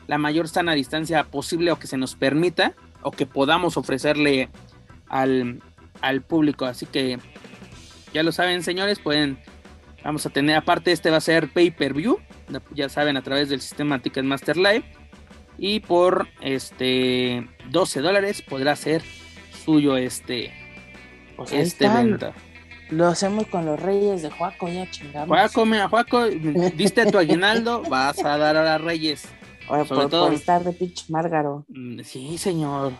[0.07, 4.49] la, mayor sana distancia posible o que se nos permita o que podamos ofrecerle
[5.09, 5.62] al,
[6.01, 6.64] al público.
[6.64, 7.19] Así que
[8.12, 9.38] ya lo saben, señores, pueden
[10.05, 12.21] Vamos a tener, aparte este va a ser pay-per-view,
[12.75, 14.85] ya saben, a través del sistema Ticketmaster Live.
[15.57, 19.03] Y por este 12 dólares podrá ser
[19.64, 20.53] suyo este,
[21.37, 22.35] pues este evento.
[22.90, 25.29] Lo hacemos con los reyes de Juaco, ya chingamos.
[25.29, 29.27] Juaco, mira, Juaco, diste tu aguinaldo, vas a dar a las reyes.
[29.68, 30.27] Por, todo.
[30.27, 31.64] Por estar de pitch Márgaro.
[31.68, 32.92] Mm, sí, señor.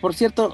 [0.00, 0.52] Por cierto,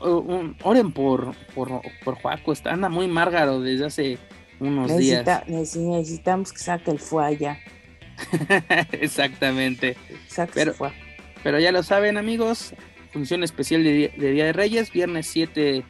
[0.63, 4.19] oren por, por, por Juaco, está, anda muy Márgaro desde hace
[4.61, 5.27] unos días.
[5.47, 7.59] Necesitamos que saque el fue allá.
[8.93, 9.97] Exactamente.
[10.53, 10.75] pero,
[11.43, 12.75] pero ya lo saben, amigos.
[13.13, 15.83] Función especial de, Día de Reyes, viernes 7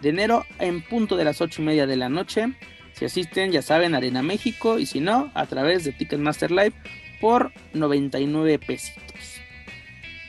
[0.00, 2.52] de enero, en punto de las 8 y media de la noche.
[2.94, 4.78] Si asisten, ya saben, Arena México.
[4.78, 6.74] Y si no, a través de Ticketmaster Live
[7.24, 9.40] por 99 pesitos.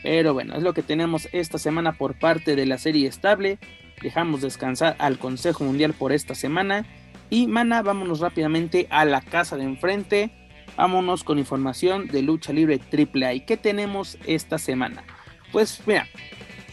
[0.02, 3.60] Pero bueno, es lo que tenemos esta semana por parte de la serie estable.
[4.02, 6.86] Dejamos descansar al Consejo Mundial por esta semana
[7.30, 10.32] y mana, vámonos rápidamente a la casa de enfrente.
[10.78, 13.34] Vámonos con información de lucha libre AAA.
[13.34, 15.04] ¿Y qué tenemos esta semana?
[15.52, 16.08] Pues mira,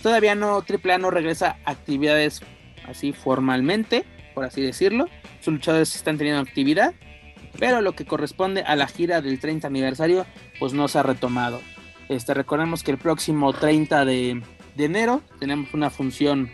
[0.04, 2.42] todavía no AAA no regresa a actividades
[2.86, 4.04] así formalmente,
[4.36, 5.08] por así decirlo.
[5.40, 6.94] Sus luchadores están teniendo actividad,
[7.58, 10.26] pero lo que corresponde a la gira del 30 aniversario,
[10.58, 11.60] pues no se ha retomado.
[12.08, 14.42] Este, recordemos que el próximo 30 de,
[14.76, 16.50] de enero tenemos una función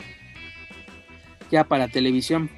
[1.51, 2.51] ya para televisión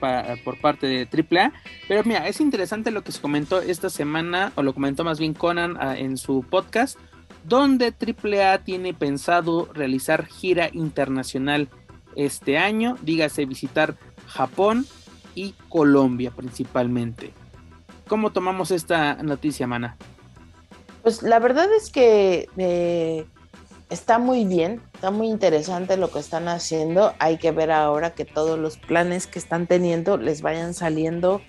[0.44, 1.52] por parte de AAA.
[1.88, 5.34] Pero mira, es interesante lo que se comentó esta semana, o lo comentó más bien
[5.34, 6.98] Conan ah, en su podcast,
[7.44, 11.68] donde AAA tiene pensado realizar gira internacional
[12.16, 14.86] este año, dígase visitar Japón
[15.34, 17.32] y Colombia principalmente.
[18.10, 19.96] ¿Cómo tomamos esta noticia, Mana?
[21.04, 23.24] Pues la verdad es que eh,
[23.88, 27.14] está muy bien, está muy interesante lo que están haciendo.
[27.20, 31.40] Hay que ver ahora que todos los planes que están teniendo les vayan saliendo,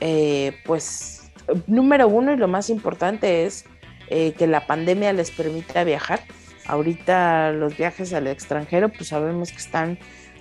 [0.00, 1.32] eh, pues
[1.66, 3.64] número uno y lo más importante es
[4.08, 6.20] eh, que la pandemia les permita viajar.
[6.66, 9.98] Ahorita los viajes al extranjero, pues sabemos que están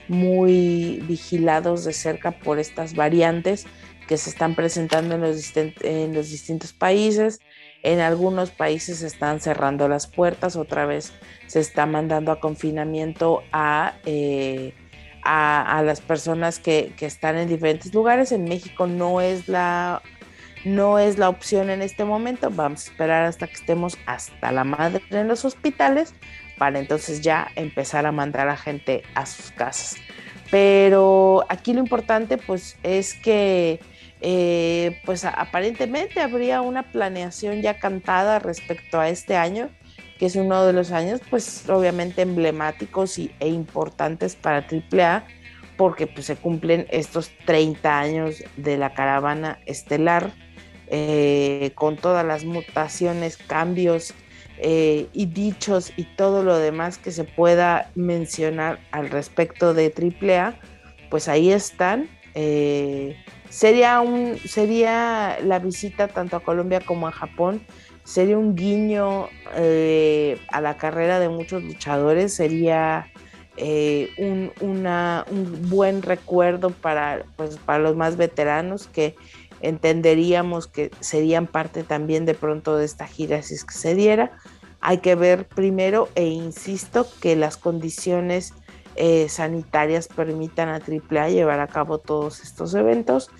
[0.09, 3.65] muy vigilados de cerca por estas variantes
[4.07, 5.21] que se están presentando en
[6.13, 7.39] los, distintos países.
[7.81, 11.13] En algunos países se están cerrando las puertas, otra vez
[11.47, 14.73] se está mandando a confinamiento a, eh,
[15.23, 18.31] a, las personas que, que, están en diferentes lugares.
[18.31, 20.01] En México no es, la,
[20.63, 22.49] no es la opción en este momento.
[22.49, 26.13] Vamos a esperar hasta que estemos hasta la madre en los hospitales
[26.57, 29.97] para entonces ya empezar a mandar a gente a sus casas.
[30.51, 33.79] Pero aquí lo importante pues es que
[34.25, 39.69] eh, pues aparentemente habría una planeación ya cantada respecto a este año,
[40.17, 45.27] que es uno de los años pues obviamente emblemáticos y, e importantes para AAA,
[45.75, 50.31] porque pues se cumplen estos 30 años de la caravana estelar,
[50.87, 54.13] eh, con todas las mutaciones, cambios
[54.57, 60.55] eh, y dichos y todo lo demás que se pueda mencionar al respecto de AAA,
[61.09, 62.07] pues ahí están.
[62.33, 67.61] Sería, un, sería la visita tanto a Colombia como a Japón,
[68.03, 73.07] sería un guiño eh, a la carrera de muchos luchadores, sería
[73.55, 79.15] eh, un, un, buen recuerdo para, pues, para los más veteranos que
[79.61, 84.31] entenderíamos que serían parte también de pronto de esta gira si es que se diera.
[84.81, 88.53] Hay que ver primero, e insisto, que las condiciones
[88.95, 93.31] eh, sanitarias permitan a AAA llevar a cabo todos estos eventos.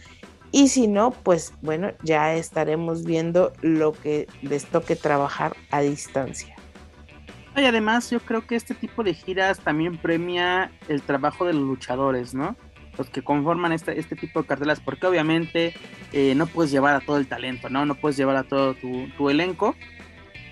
[0.51, 6.55] Y si no, pues bueno, ya estaremos viendo lo que les toque trabajar a distancia.
[7.55, 11.63] Y además yo creo que este tipo de giras también premia el trabajo de los
[11.63, 12.55] luchadores, ¿no?
[12.97, 15.73] Los que conforman este, este tipo de cartelas, porque obviamente
[16.13, 17.85] eh, no puedes llevar a todo el talento, ¿no?
[17.85, 19.75] No puedes llevar a todo tu, tu elenco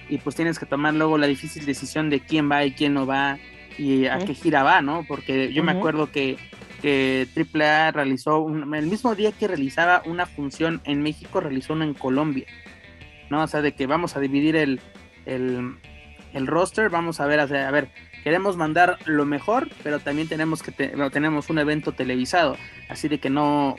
[0.10, 3.06] y pues tienes que tomar luego la difícil decisión de quién va y quién no
[3.06, 3.38] va
[3.82, 5.06] y a qué gira va, ¿no?
[5.08, 6.38] Porque yo me acuerdo que,
[6.84, 11.96] que AAA realizó, el mismo día que realizaba una función en México, realizó una en
[11.96, 12.46] Colombia,
[13.32, 13.42] ¿no?
[13.42, 14.80] O sea, de que vamos a dividir el,
[15.26, 15.78] el,
[16.34, 17.90] el roster, vamos a ver, a ver,
[18.24, 20.72] queremos mandar lo mejor, pero también tenemos que
[21.12, 23.78] tenemos un evento televisado, así de que no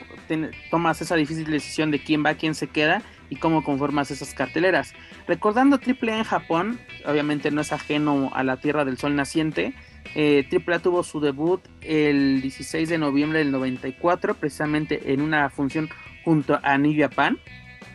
[0.69, 4.93] tomas esa difícil decisión de quién va, quién se queda y cómo conformas esas carteleras.
[5.27, 9.73] Recordando AAA en Japón, obviamente no es ajeno a la Tierra del Sol naciente.
[10.15, 15.89] Eh, AAA tuvo su debut el 16 de noviembre del 94, precisamente en una función
[16.23, 17.39] junto a New Japan,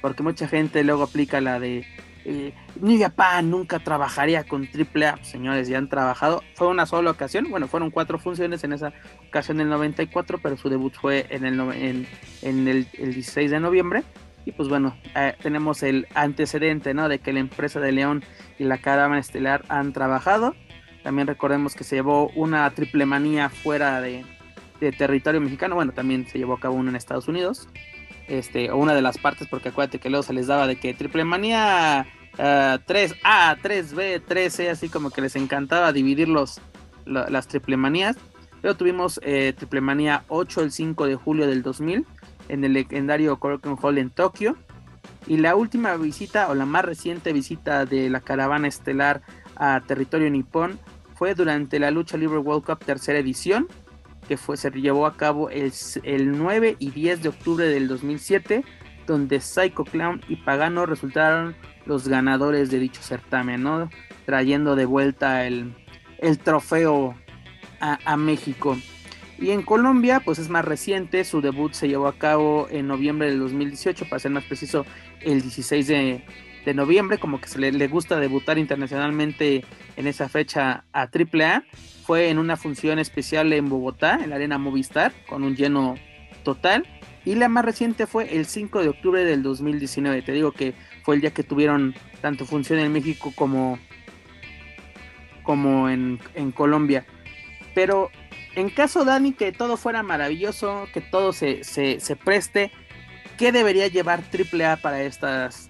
[0.00, 1.86] porque mucha gente luego aplica la de
[2.30, 5.16] eh, New Japan nunca trabajaría con AAA.
[5.16, 6.42] Pues, señores, ya han trabajado.
[6.54, 7.46] Fue una sola ocasión.
[7.48, 8.92] Bueno, fueron cuatro funciones en esa
[9.28, 11.58] ocasión del 94, pero su debut fue en el,
[12.42, 14.02] en, el, 16 de noviembre.
[14.44, 17.08] Y pues bueno, eh, tenemos el antecedente, ¿no?
[17.08, 18.22] De que la empresa de León
[18.58, 20.54] y la Caravana Estelar han trabajado.
[21.08, 24.26] También recordemos que se llevó una triple manía fuera de,
[24.98, 25.74] territorio mexicano.
[25.74, 27.66] Bueno, también se llevó a cabo una en Estados Unidos
[28.26, 30.92] este, o una de las partes, porque acuérdate que luego se les daba de que
[30.92, 36.60] Triple Manía 3A, 3B, 3C, así como que les encantaba dividir los,
[37.06, 38.18] las Triple Manías.
[38.62, 42.04] Luego tuvimos eh, Triple Manía 8 el 5 de julio del 2000
[42.50, 44.58] en el legendario Korakuen Hall en Tokio.
[45.26, 49.22] Y la última visita o la más reciente visita de la caravana estelar
[49.56, 50.78] a territorio nipón
[51.18, 53.66] fue durante la lucha libre World Cup tercera edición
[54.28, 55.72] que fue, se llevó a cabo el,
[56.04, 58.62] el 9 y 10 de octubre del 2007,
[59.06, 63.88] donde Psycho Clown y Pagano resultaron los ganadores de dicho certamen, ¿no?
[64.26, 65.74] trayendo de vuelta el,
[66.18, 67.16] el trofeo
[67.80, 68.76] a, a, México.
[69.38, 73.30] Y en Colombia, pues es más reciente, su debut se llevó a cabo en noviembre
[73.30, 74.84] del 2018, para ser más preciso,
[75.22, 76.24] el 16 de,
[76.64, 79.64] de noviembre, como que se le, gusta debutar internacionalmente
[79.96, 81.64] en esa fecha a AAA
[82.08, 85.96] fue en una función especial en Bogotá, en la Arena Movistar, con un lleno
[86.42, 86.86] total.
[87.26, 90.22] Y la más reciente fue el 5 de octubre del 2019.
[90.22, 90.72] Te digo que
[91.04, 93.78] fue el día que tuvieron tanto función en México como,
[95.42, 96.18] como en,
[96.54, 97.04] Colombia.
[97.74, 98.10] Pero
[98.54, 102.72] en caso, Dani, que todo fuera maravilloso, que todo se, se, preste,
[103.36, 105.67] ¿qué debería llevar AAA para estas,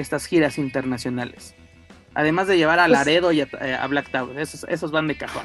[0.00, 1.54] estas giras internacionales?
[2.14, 5.16] Además de llevar a pues Laredo y a, eh, Black Tower, esos, esos van de
[5.16, 5.44] cajón.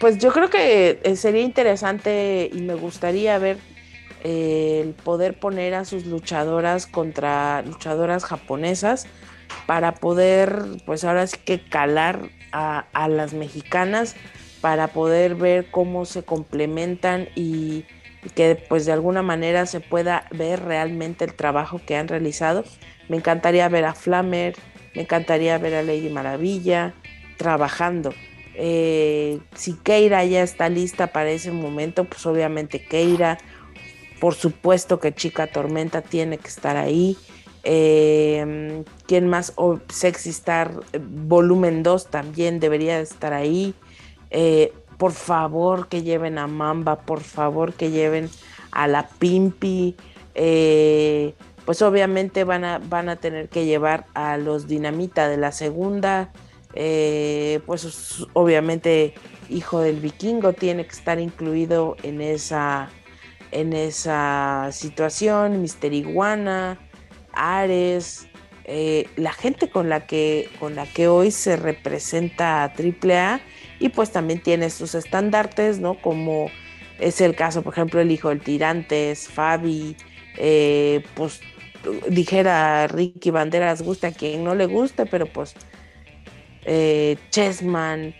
[0.00, 3.58] Pues yo creo que eh, sería interesante y me gustaría ver
[4.24, 9.06] eh, el poder poner a sus luchadoras contra luchadoras japonesas
[9.66, 14.14] para poder, pues ahora sí que calar a, las mexicanas
[14.60, 17.84] para poder ver cómo se complementan y,
[18.24, 22.64] y que pues de alguna manera se pueda ver realmente el trabajo que han realizado.
[23.12, 24.56] Me encantaría ver a Flammer,
[24.94, 26.94] me encantaría ver a Lady Maravilla
[27.36, 28.14] trabajando.
[28.54, 33.36] Eh, si Keira ya está lista para ese momento, pues obviamente Keira,
[34.18, 37.18] por supuesto que Chica Tormenta tiene que estar ahí.
[37.64, 39.52] Eh, ¿Quién más?
[39.56, 43.74] Oh, Sexy Star eh, Volumen 2 también debería estar ahí.
[44.96, 48.30] Por favor que lleven a Mamba, por favor que lleven
[48.70, 49.96] a la Pimpi.
[51.64, 56.32] Pues obviamente van a, van a tener que llevar a los Dinamita de la segunda.
[56.72, 59.14] pues obviamente
[59.48, 62.88] Hijo del Vikingo tiene que estar incluido en esa,
[63.50, 65.60] en esa situación.
[65.60, 66.78] Mister Iguana.
[67.32, 68.28] Ares,
[68.64, 73.40] eh, la gente con la, que, con la que hoy se representa a AAA
[73.80, 76.00] y pues también tiene sus estandartes, ¿no?
[76.00, 76.50] Como
[77.00, 79.96] es el caso, por ejemplo, el hijo del Tirantes, Fabi,
[80.36, 81.40] eh, pues
[82.08, 85.54] dijera Ricky Banderas, guste a quien no le guste, pero pues
[86.64, 88.14] eh, Chessman,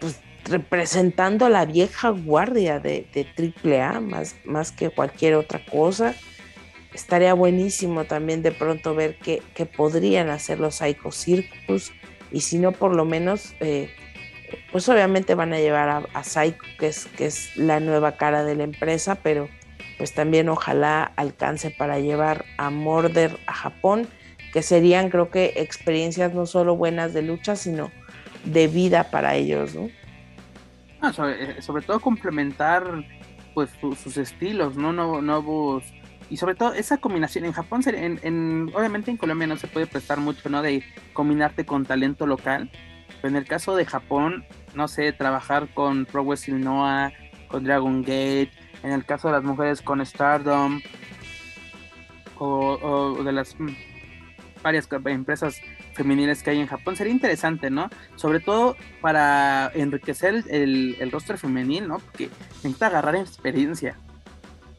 [0.00, 6.14] pues representando a la vieja guardia de, de AAA más, más que cualquier otra cosa
[6.96, 11.92] estaría buenísimo también de pronto ver qué, podrían hacer los Psycho Circus
[12.32, 13.90] y si no por lo menos eh,
[14.72, 18.44] pues obviamente van a llevar a, a, Psycho que es, que es la nueva cara
[18.44, 19.48] de la empresa pero
[19.98, 24.06] pues también ojalá alcance para llevar a Morder a Japón
[24.52, 27.90] que serían creo que experiencias no solo buenas de lucha sino
[28.44, 29.88] de vida para ellos ¿no?
[31.00, 33.04] Ah, eh, sobre, todo complementar
[33.54, 33.70] pues
[34.02, 35.84] sus estilos no nuevos
[36.28, 40.18] y sobre todo esa combinación en Japón, en, obviamente en Colombia no se puede prestar
[40.18, 40.62] mucho, ¿no?
[40.62, 40.82] De
[41.12, 42.70] combinarte con talento local,
[43.20, 47.12] pero en el caso de Japón, no sé, trabajar con Pro Wrestling Noah,
[47.48, 48.50] con Dragon Gate,
[48.82, 50.80] en el caso de las mujeres con Stardom,
[52.38, 53.68] o, de las mm,
[54.62, 55.60] varias empresas
[55.94, 57.88] femeniles que hay en Japón, sería interesante, ¿no?
[58.16, 61.98] Sobre todo para enriquecer el, el roster femenil, ¿no?
[61.98, 63.96] Porque necesita agarrar experiencia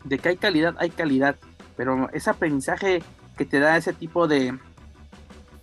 [0.03, 1.35] de que hay calidad, hay calidad,
[1.75, 3.01] pero ese aprendizaje
[3.37, 4.57] que te da ese tipo de,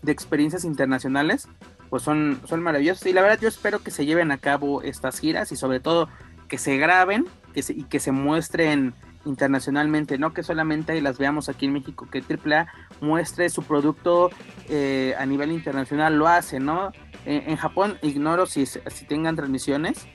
[0.03, 1.49] de experiencias internacionales,
[1.91, 3.07] pues son, son maravillosos.
[3.07, 6.09] Y la verdad yo espero que se lleven a cabo estas giras y sobre todo
[6.49, 11.67] que se graben que y que se muestren internacionalmente, no que solamente las veamos aquí
[11.67, 12.67] en México, que AAA
[13.01, 14.31] muestre su producto
[14.69, 16.93] eh, a nivel internacional, lo hace, ¿no?
[17.25, 20.07] En, Japón ignoro si, si tengan transmisiones,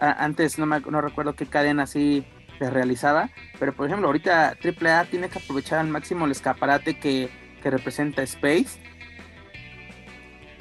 [0.00, 2.26] antes no, me, no recuerdo qué cadena así
[2.66, 7.30] realizada, pero por ejemplo ahorita AAA tiene que aprovechar al máximo el escaparate que,
[7.64, 8.80] representa Space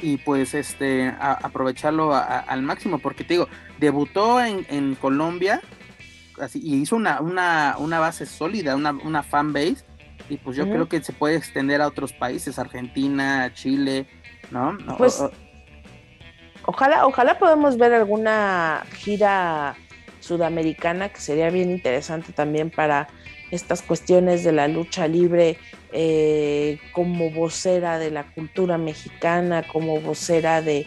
[0.01, 3.47] y pues este aprovecharlo al máximo porque te digo
[3.79, 5.61] debutó en, Colombia
[6.39, 9.77] así, y hizo una, una, base sólida una, una fan base
[10.29, 14.07] y pues yo creo que se puede extender a otros países Argentina Chile
[14.51, 15.23] no pues
[16.65, 19.75] ojalá ojalá podamos ver alguna gira
[20.27, 23.07] sudamericana, que sería bien interesante también para
[23.49, 25.57] estas cuestiones de la lucha libre
[25.93, 30.85] eh, como vocera de la cultura mexicana, como vocera de,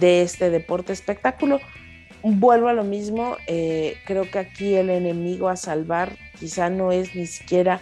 [0.00, 1.60] este deporte espectáculo.
[2.22, 7.14] Vuelvo a lo mismo, eh, creo que aquí el enemigo a salvar quizá no es
[7.14, 7.80] ni siquiera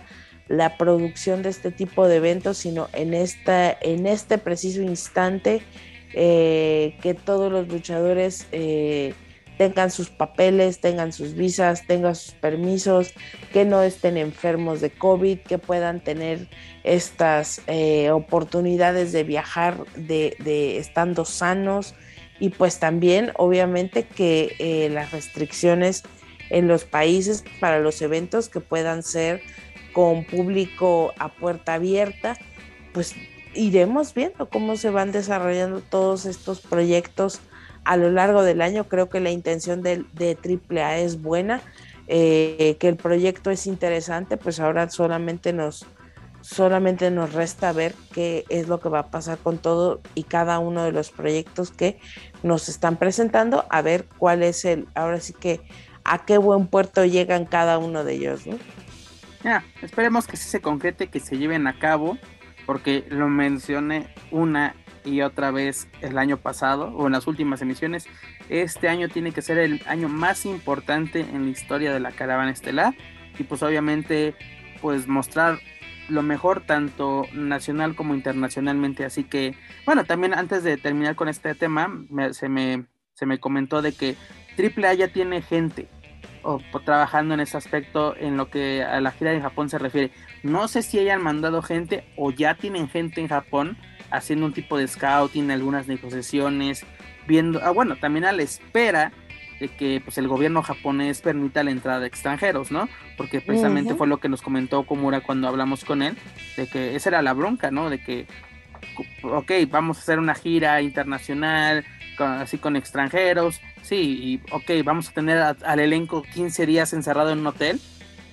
[0.48, 5.62] la producción de este tipo de eventos, sino en, esta, en este preciso instante
[6.12, 8.46] eh, que todos los luchadores
[9.56, 13.12] tengan sus papeles, tengan sus visas, tengan sus permisos,
[13.52, 16.48] que no estén enfermos de COVID, que puedan tener
[16.84, 21.94] estas eh, oportunidades de viajar de, estando sanos
[22.38, 26.02] y pues también obviamente que eh, las restricciones
[26.50, 29.42] en los países para los eventos que puedan ser
[29.92, 32.36] con público a puerta abierta,
[32.92, 33.14] pues
[33.54, 37.40] iremos viendo cómo se van desarrollando todos estos proyectos
[37.84, 38.84] a lo largo del año.
[38.84, 40.36] Creo que la intención de, de
[40.70, 41.62] AAA es buena,
[42.08, 45.86] eh, que el proyecto es interesante, pues ahora solamente nos,
[46.46, 50.60] solamente nos resta ver qué es lo que va a pasar con todo y cada
[50.60, 51.98] uno de los proyectos que
[52.44, 55.60] nos están presentando, a ver cuál es el, ahora sí que
[56.04, 58.58] a qué buen puerto llegan cada uno de ellos, ¿no?
[59.42, 62.16] Ya, esperemos que sí se concrete, que se lleven a cabo,
[62.64, 68.06] porque lo mencioné una y otra vez el año pasado o en las últimas emisiones.
[68.48, 72.52] Este año tiene que ser el año más importante en la historia de la caravana
[72.52, 72.94] estelar
[73.36, 74.34] y pues obviamente
[74.80, 75.58] pues mostrar
[76.08, 79.04] lo mejor tanto nacional como internacionalmente.
[79.04, 79.54] Así que
[79.84, 81.90] bueno, también antes de terminar con este tema
[82.32, 84.16] se, me, se me comentó de que
[84.58, 85.88] AAA ya tiene gente.
[86.42, 90.10] o, trabajando en ese aspecto en lo que a la gira en Japón se refiere.
[90.42, 93.76] No sé si hayan mandado gente o ya tienen gente en Japón
[94.10, 96.84] haciendo un tipo de scouting, algunas negociaciones,
[97.26, 99.12] viendo, ah, bueno, también a la espera
[99.60, 102.88] de que pues el gobierno japonés permita la entrada de extranjeros, ¿no?
[103.16, 106.16] Porque precisamente fue lo que nos comentó Komura cuando hablamos con él,
[106.56, 107.90] de que esa era la bronca, ¿no?
[107.90, 108.26] De que,
[109.22, 111.84] ok, vamos a hacer una gira internacional,
[112.18, 117.40] así con extranjeros, sí, y ok, vamos a tener al elenco 15 días encerrado en
[117.40, 117.80] un hotel,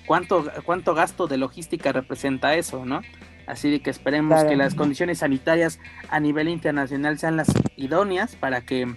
[0.06, 3.02] ¿cuánto, cuánto gasto de logística representa eso, ¿no?
[3.46, 8.62] Así de que esperemos que las condiciones sanitarias a nivel internacional sean las idóneas para
[8.62, 8.94] que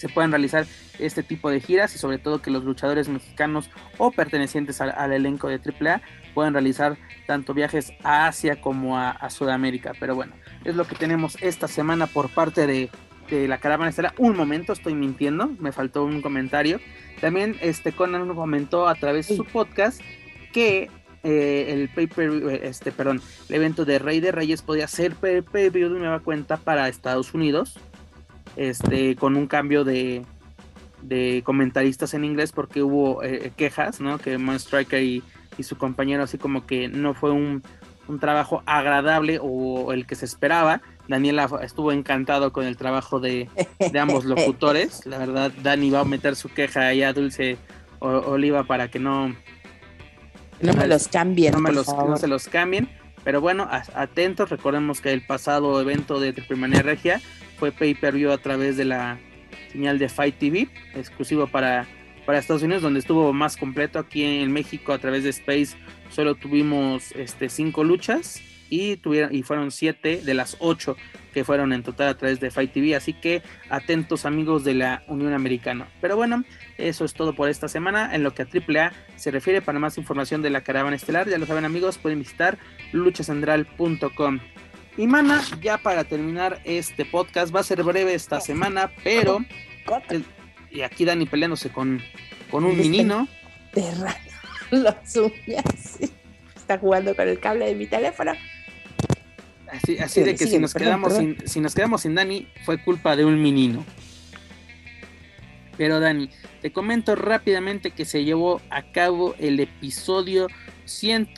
[0.00, 0.66] se puedan realizar
[0.98, 5.48] este tipo de giras y sobre todo que los luchadores mexicanos o pertenecientes al, elenco
[5.48, 6.00] de AAA
[6.32, 6.96] puedan realizar
[7.26, 9.92] tanto viajes a Asia como a, Sudamérica.
[10.00, 10.32] Pero bueno,
[10.64, 12.88] es lo que tenemos esta semana por parte de,
[13.46, 14.14] la caravana estelar.
[14.16, 16.80] Un momento, estoy mintiendo, me faltó un comentario.
[17.20, 20.00] También este Conan comentó a través de su podcast
[20.54, 20.88] que
[21.22, 23.20] eh, el paper, este, perdón,
[23.50, 27.34] el evento de Rey de Reyes podía ser pay per de nueva cuenta para Estados
[27.34, 27.78] Unidos,
[28.56, 30.24] este, con un cambio de,
[31.02, 34.18] de comentaristas en inglés porque hubo eh, quejas, ¿no?
[34.18, 35.22] Que Mon Striker y,
[35.60, 37.62] su compañero así como que no fue un,
[38.18, 40.80] trabajo agradable o el que se esperaba.
[41.06, 43.48] Daniela estuvo encantado con el trabajo de,
[44.00, 45.04] ambos locutores.
[45.04, 47.58] La verdad, Dani va a meter su queja ahí a Dulce
[48.00, 49.36] Oliva para que no...
[50.62, 51.52] No me los cambien.
[51.52, 52.88] No, no se los cambien.
[53.24, 54.50] Pero bueno, atentos.
[54.50, 57.20] Recordemos que el pasado evento de Triplemanía Regia
[57.58, 59.18] fue pay-per-view a través de la
[59.70, 61.86] señal de Fight TV, exclusivo para,
[62.26, 63.98] para Estados Unidos, donde estuvo más completo.
[63.98, 65.76] Aquí en México, a través de Space,
[66.10, 70.96] solo tuvimos este, cinco luchas y, tuvieron, y fueron siete de las ocho
[71.34, 72.96] que fueron en total a través de Fight TV.
[72.96, 75.88] Así que atentos, amigos de la Unión Americana.
[76.00, 76.44] Pero bueno,
[76.78, 78.14] eso es todo por esta semana.
[78.14, 81.38] En lo que a AAA se refiere, para más información de la caravana estelar, ya
[81.38, 82.58] lo saben, amigos, pueden visitar
[82.92, 84.40] luchacentral.com.
[84.96, 89.38] Y mana, ya para terminar este podcast, va a ser breve esta semana, pero.
[90.70, 92.02] y aquí Dani peleándose con,
[92.50, 93.28] con un menino.
[94.70, 95.98] las uñas.
[96.56, 98.32] Está jugando con el cable de mi teléfono.
[99.72, 103.16] Así, así de que si nos quedamos sin, si nos quedamos sin Dani, fue culpa
[103.16, 103.84] de un menino.
[105.76, 106.28] Pero Dani,
[106.60, 110.48] te comento rápidamente que se llevó a cabo el episodio
[110.84, 111.34] 100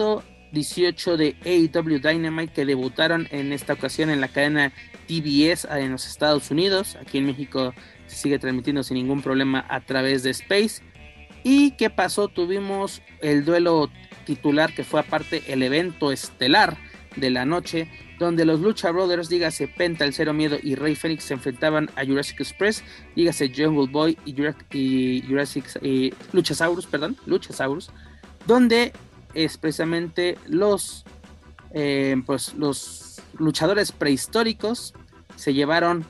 [0.53, 4.73] 18 de AEW Dynamite que debutaron en esta ocasión en la cadena
[5.09, 6.97] TBS en los Estados Unidos.
[7.01, 7.75] Aquí en México
[8.07, 10.83] se sigue transmitiendo sin ningún problema a través de Space.
[11.43, 12.29] ¿Y qué pasó?
[12.29, 13.91] Tuvimos el duelo
[14.25, 16.77] titular que fue aparte el evento estelar
[17.17, 17.89] de la noche,
[18.23, 22.07] donde los Lucha Brothers, dígase Penta, el Cero Miedo y Rey Fénix se enfrentaban a
[22.07, 22.83] Jurassic Express,
[23.17, 25.67] dígase Jungle Boy y, Jurassic,
[26.33, 27.91] Luchasaurus, perdón, Luchasaurus,
[28.47, 28.93] donde
[29.35, 31.05] es precisamente los,
[31.75, 34.95] eh, pues los luchadores prehistóricos
[35.37, 36.05] se llevaron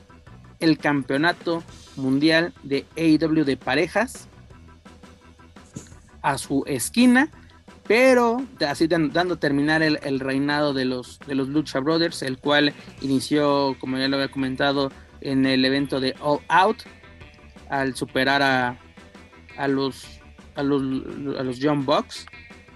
[0.59, 1.63] el campeonato
[1.95, 4.27] mundial de AEW de parejas
[6.21, 7.29] a su esquina,
[7.87, 13.75] pero así dando terminar el, reinado de los, de los Lucha Brothers, el cual inició,
[13.79, 16.83] como ya lo había comentado, en el evento de All Out,
[17.69, 18.77] al superar a,
[19.57, 20.21] a los
[20.55, 20.81] a los,
[21.37, 22.25] a los Bucks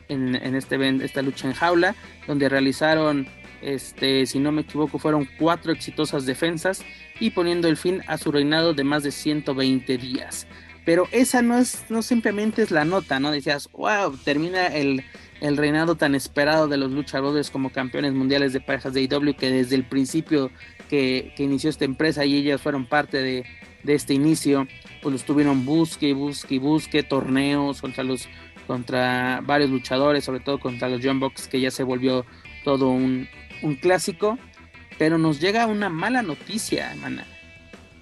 [0.09, 1.95] en, este, esta lucha en jaula,
[2.27, 3.27] donde realizaron,
[3.61, 6.83] este, si no me equivoco, fueron cuatro exitosas defensas
[7.19, 10.47] y poniendo el fin a su reinado de más de 120 días.
[10.87, 13.29] Pero esa no es, no simplemente es la nota, ¿no?
[13.29, 15.03] Decías, wow, termina el,
[15.41, 19.75] reinado tan esperado de los luchadores como campeones mundiales de parejas de IW, que desde
[19.75, 20.49] el principio
[20.89, 23.45] que, inició esta empresa y ellas fueron parte de,
[23.83, 24.65] de este inicio,
[25.01, 28.29] pues los tuvieron busque, busque, busque, torneos contra los
[28.65, 32.25] contra varios luchadores, sobre todo contra los John Box, que ya se volvió
[32.63, 33.27] todo un,
[33.81, 34.39] clásico.
[34.97, 37.27] Pero nos llega una mala noticia, hermana.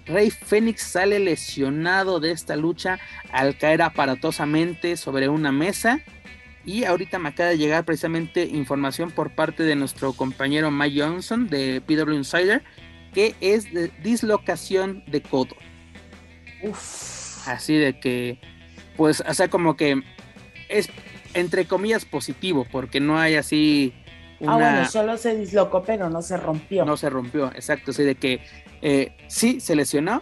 [0.06, 2.99] Rey Fénix sale lesionado de esta lucha
[3.32, 6.01] al caer aparatosamente sobre una mesa.
[6.64, 11.47] Y ahorita me acaba de llegar precisamente información por parte de nuestro compañero Mike Johnson
[11.47, 12.64] de PW Insider,
[13.14, 15.56] que es de dislocación de codo.
[17.45, 18.39] Así de que,
[18.97, 20.01] pues, o sea, como que
[20.70, 20.89] es
[21.36, 23.93] entre comillas positivo, porque no hay así
[24.39, 24.53] una...
[24.53, 26.86] Ah, bueno, solo se dislocó, pero no se rompió.
[26.86, 28.41] No se rompió, exacto, así de que
[28.82, 30.21] eh, sí se lesionó,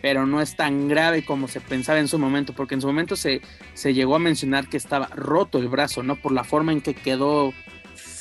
[0.00, 3.16] pero no es tan grave como se pensaba en su momento, porque en su momento
[3.16, 3.42] se,
[3.74, 6.16] se llegó a mencionar que estaba roto el brazo, ¿no?
[6.16, 7.52] Por la forma en que quedó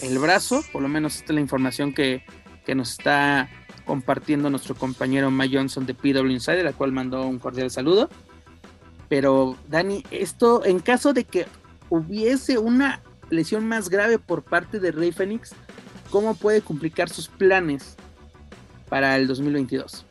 [0.01, 2.23] el brazo, por lo menos esta es la información que,
[2.65, 3.49] que nos está
[3.85, 8.09] compartiendo nuestro compañero Mike Johnson de PW Insider, al cual mandó un cordial saludo.
[9.09, 11.45] Pero, Dani, esto en caso de que
[11.89, 15.53] hubiese una lesión más grave por parte de Rey Fénix,
[16.11, 17.95] ¿cómo puede complicar sus planes
[18.89, 20.05] para el 2022?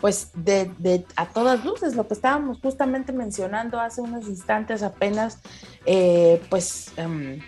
[0.00, 5.40] Pues de, a todas luces, lo que estábamos justamente mencionando hace unos instantes apenas,
[5.86, 7.40] eh, pues em,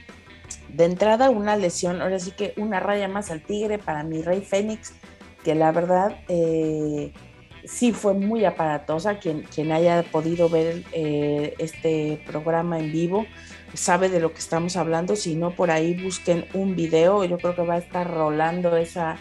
[0.68, 4.40] de entrada una lesión, ahora sí que una raya más al tigre para mi Rey
[4.40, 4.92] Fénix,
[5.44, 7.12] que la verdad eh,
[7.66, 9.18] sí fue muy aparatosa.
[9.18, 13.26] Quien, quien haya podido ver eh, este programa en vivo
[13.74, 15.16] sabe de lo que estamos hablando.
[15.16, 17.24] Si no, por ahí busquen un video.
[17.24, 19.16] Yo creo que va a estar rolando esa,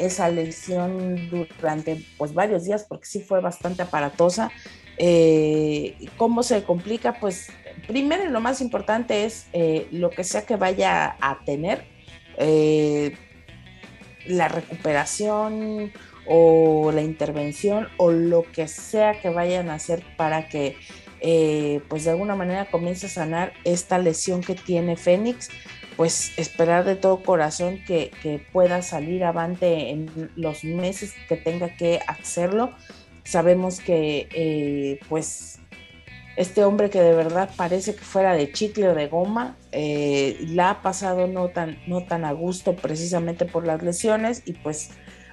[0.00, 4.50] esa lesión durante pues, varios días porque sí fue bastante aparatosa.
[4.98, 7.18] Eh, ¿Cómo se complica?
[7.20, 7.48] Pues
[7.86, 11.84] primero y lo más importante es eh, lo que sea que vaya a tener,
[14.26, 15.92] la recuperación
[16.26, 20.76] o la intervención o lo que sea que vayan a hacer para que
[21.20, 25.50] eh, pues de alguna manera comience a sanar esta lesión que tiene Fénix,
[26.00, 28.10] pues esperar de todo corazón que,
[28.54, 32.72] pueda salir avante en los meses que tenga que hacerlo.
[33.22, 35.58] Sabemos que eh, pues
[36.36, 40.70] este hombre que de verdad parece que fuera de chicle o de goma, eh, la
[40.70, 44.92] ha pasado no tan, no tan a gusto precisamente por las lesiones y pues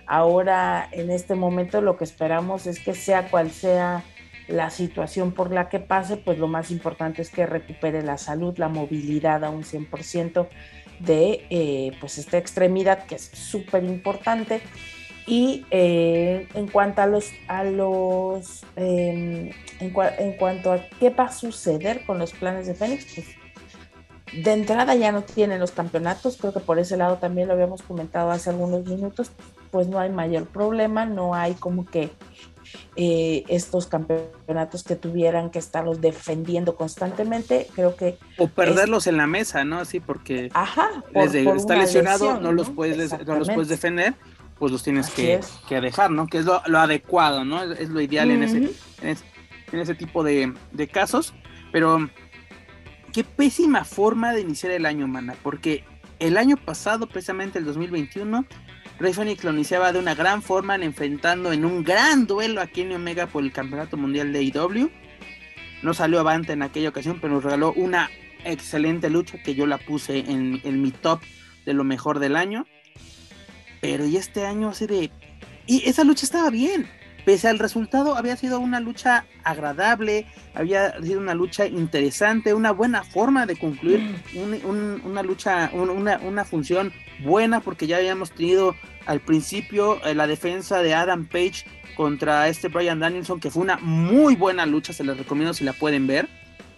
[0.09, 4.05] Ahora, en este momento, lo que esperamos es que sea cual sea
[4.48, 8.58] la situación por la que pase, pues lo más importante es que recupere la salud,
[8.58, 10.48] la movilidad a un 100%
[11.00, 14.62] de eh, pues esta extremidad que es súper importante.
[15.26, 21.26] Y eh, en cuanto a los, a los em, en, en, cuanto a qué va
[21.26, 23.28] a suceder con los planes de Fénix, pues
[24.34, 27.82] de entrada ya no tienen los campeonatos, creo que por ese lado también lo habíamos
[27.82, 29.32] comentado hace algunos minutos,
[29.72, 32.10] pues no hay mayor problema, no hay como que
[32.95, 38.18] eh, estos campeonatos que tuvieran que estarlos defendiendo constantemente, creo que...
[38.38, 39.86] O perderlos en la mesa, ¿no?
[39.86, 44.15] Sí, porque Ajá, está lesionado, no, los puedes, no los puedes defender,
[44.57, 45.39] pues los tienes que,
[45.70, 46.28] dejar, ¿no?
[46.28, 47.61] Que es lo, adecuado, ¿no?
[47.63, 48.57] Es, lo ideal en, ese,
[49.01, 51.34] en, ese, tipo de, de casos,
[51.72, 52.09] pero
[53.13, 55.84] qué pésima forma de iniciar el año, mana, porque
[56.20, 58.45] el año pasado, precisamente el 2021,
[59.00, 63.28] Rey lo iniciaba de una gran forma, enfrentando en un gran duelo a Kenny Omega
[63.28, 64.89] por el Campeonato Mundial de IW.
[65.84, 68.10] No salió avante en aquella ocasión, pero nos regaló una
[68.43, 71.22] excelente lucha que yo la puse en, en mi top
[71.66, 72.66] de lo mejor del año.
[73.82, 75.12] Pero y este año así de...
[75.68, 76.89] Y esa lucha estaba bien
[77.28, 83.03] pese al resultado, había sido una lucha agradable, había sido una lucha interesante, una buena
[83.03, 85.05] forma de concluir mm.
[85.05, 88.75] una lucha, una, función buena, porque ya habíamos tenido
[89.05, 91.65] al principio eh, la defensa de Adam Page
[91.97, 95.73] contra este Brian Danielson, que fue una muy buena lucha, se les recomiendo si la
[95.73, 96.30] pueden ver.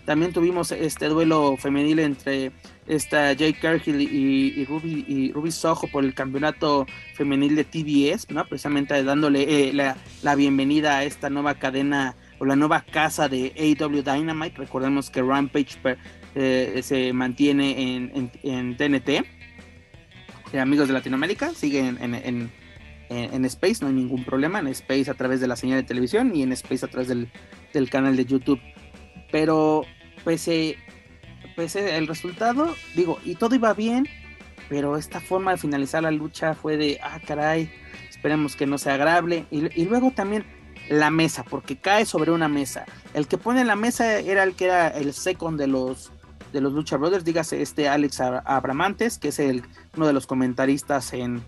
[0.05, 2.51] También tuvimos este duelo femenil entre
[2.89, 8.45] esta Jake Cargill y, Ruby, y Soho por el campeonato femenil de TBS, ¿no?
[8.45, 14.01] Precisamente dándole eh, la, bienvenida a esta nueva cadena o la nueva casa de AW
[14.01, 14.57] Dynamite.
[14.57, 15.77] Recordemos que Rampage
[16.33, 17.95] eh, se mantiene
[18.43, 19.09] en, TNT.
[20.51, 24.59] Eh, amigos de Latinoamérica, siguen en, Space, no hay ningún problema.
[24.59, 27.29] En Space a través de la señal de televisión y en Space a través del,
[27.71, 28.59] del canal de YouTube.
[29.31, 29.83] Pero
[30.25, 30.77] pese,
[31.59, 34.07] pese el resultado, digo, y todo iba bien,
[34.69, 37.69] pero esta forma de finalizar la lucha fue de, ah, caray,
[38.09, 39.45] esperemos que no sea agradable.
[39.51, 40.45] Y, luego también
[40.87, 42.85] la mesa, porque cae sobre una mesa.
[43.13, 46.13] El que pone la mesa era el que era el second de los
[46.53, 49.63] de los Lucha Brothers, dígase este Alex Abramantes, que es el,
[49.97, 51.43] uno de los comentaristas en,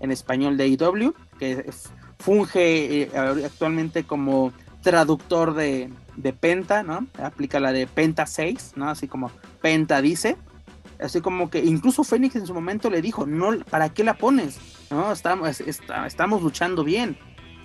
[0.00, 1.70] en español de IW, que
[2.18, 4.52] funge eh, actualmente como
[4.82, 7.06] traductor de, de Penta, ¿no?
[7.22, 8.88] Aplica la de Penta 6, ¿no?
[8.88, 10.36] Así como Penta dice.
[11.00, 14.58] Así como que incluso Fénix en su momento le dijo, no, ¿para qué la pones?
[14.90, 15.10] ¿No?
[15.10, 17.18] Estamos, estamos luchando bien,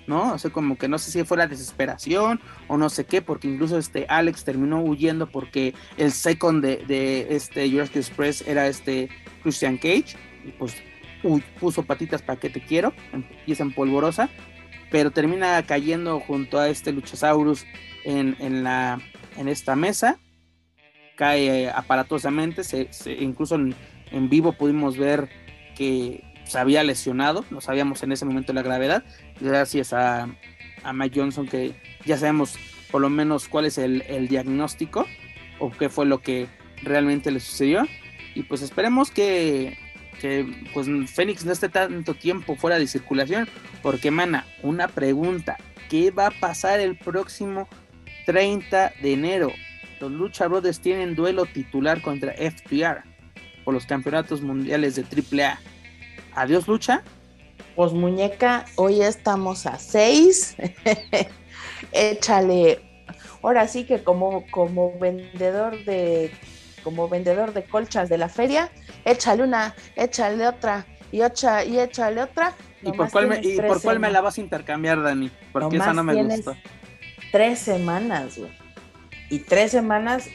[0.08, 0.32] ¿no?
[0.32, 3.48] O sea, como que no sé si fue la desesperación o no sé qué, porque
[3.48, 9.08] incluso este Alex terminó huyendo porque el second de, este Jurassic Express era este
[9.42, 10.74] Christian Cage, y pues
[11.60, 12.92] puso patitas para que te quiero,
[13.46, 14.30] es en polvorosa,
[14.90, 17.66] pero termina cayendo junto a este Luchasaurus
[18.04, 19.00] en, la,
[19.36, 20.18] en esta mesa,
[21.16, 22.88] cae aparatosamente, se,
[23.20, 25.28] incluso en, vivo pudimos ver
[25.76, 29.04] que se había lesionado, no sabíamos en ese momento la gravedad,
[29.40, 30.28] gracias a,
[30.82, 31.74] a Mike Johnson que
[32.06, 32.56] ya sabemos
[32.90, 35.06] por lo menos cuál es el, diagnóstico
[35.58, 36.46] o qué fue lo que
[36.82, 37.86] realmente le sucedió.
[38.34, 39.76] Y pues esperemos que,
[40.20, 43.48] que pues Fénix no esté tanto tiempo fuera de circulación
[43.82, 45.56] porque mana una pregunta
[45.88, 47.68] ¿qué va a pasar el próximo
[48.26, 49.52] 30 de enero.
[50.00, 53.02] Los Lucha Brothers tienen duelo titular contra FTR
[53.64, 55.02] por los campeonatos mundiales de
[55.42, 55.58] AAA.
[56.34, 57.02] Adiós, Lucha.
[57.74, 60.56] Pues muñeca, hoy estamos a 6.
[61.92, 62.80] Échale.
[63.42, 66.30] Ahora sí que como, como vendedor de
[66.78, 68.70] como vendedor de colchas de la feria,
[69.04, 72.54] échale una, échale otra y, ocha, y échale otra.
[72.82, 75.30] ¿Y por, cuál me, ¿Y por cuál me la vas a intercambiar, Dani?
[75.52, 76.56] Porque esa no me gustó.
[77.32, 78.50] Tres semanas, güey.
[79.30, 80.28] Y tres semanas,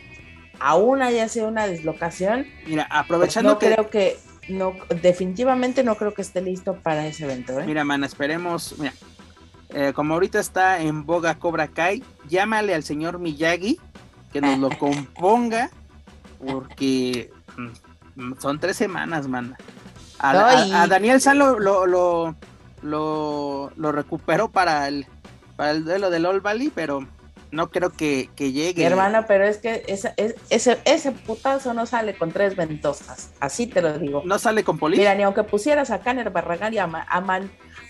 [0.60, 2.46] aún haya sido una dislocación.
[2.68, 4.18] Mira, aprovechando pues no creo que
[4.50, 7.60] no, definitivamente no creo que esté listo para ese evento.
[7.60, 7.64] ¿eh?
[7.66, 8.76] Mira, man, esperemos.
[8.78, 8.94] Mira,
[9.70, 13.80] eh, como ahorita está en boga Cobra Kai, llámale al señor Miyagi
[14.32, 15.72] que nos lo componga,
[16.46, 17.32] porque
[18.16, 19.56] mm, son tres semanas, man.
[20.20, 22.36] A, Daniel San lo, lo,
[22.82, 25.06] lo, recuperó para el,
[25.58, 27.06] para el duelo del All Valley, pero
[27.54, 28.84] no creo que, llegue.
[28.84, 30.14] hermano, pero es que ese,
[30.50, 34.24] ese, ese putazo no sale con tres ventosas, así te lo digo.
[34.26, 34.98] No sale con polis.
[34.98, 36.89] Mira, ni aunque pusieras a Kanner Barragán y a,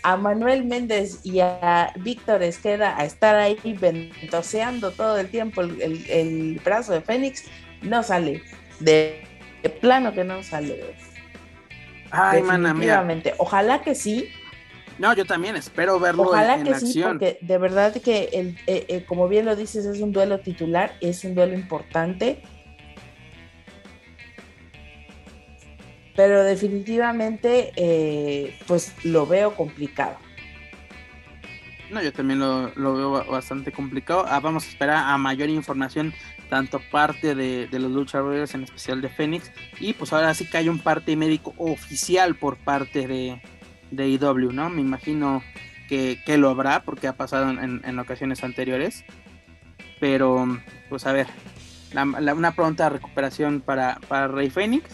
[0.03, 6.59] a, Manuel Méndez y a Víctor Esqueda a estar ahí ventoseando todo el tiempo el,
[6.63, 7.45] brazo de Fénix,
[7.83, 8.43] no sale.
[8.79, 9.27] De,
[9.81, 10.95] plano que no sale.
[12.11, 13.05] Ay, mana, mira.
[13.37, 14.29] Ojalá que sí,
[14.99, 18.85] no, yo también espero verlo Ojalá en, que sí, porque de verdad que, el, eh,
[18.87, 22.41] eh, como bien lo dices, es un duelo titular, es un duelo importante.
[26.15, 30.17] Pero definitivamente, eh, pues lo veo complicado.
[31.89, 34.25] No, yo también lo, veo bastante complicado.
[34.27, 36.13] Ah, vamos a esperar a mayor información,
[36.49, 40.69] tanto parte de, los luchadores, en especial de Fénix, y pues ahora sí que hay
[40.69, 43.41] un parte médico oficial por parte de,
[43.91, 44.69] de IW, ¿no?
[44.69, 45.41] Me imagino
[45.87, 49.05] que, lo habrá porque ha pasado en, ocasiones anteriores.
[49.99, 51.27] Pero, pues a ver,
[51.93, 54.89] una pronta recuperación para, para Rey Fénix.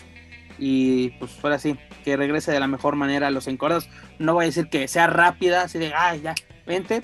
[0.58, 3.90] Y pues ahora sí, que regrese de la mejor manera a los encordados.
[4.20, 6.36] No voy a decir que sea rápida, así de, ay, ya,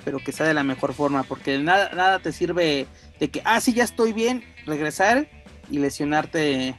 [0.03, 1.23] pero que sea de la mejor forma.
[1.23, 2.87] Porque nada, nada te sirve
[3.19, 5.27] de que, ah, sí, ya estoy bien, regresar
[5.69, 6.75] y lesionarte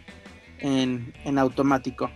[0.61, 2.11] en, en automático.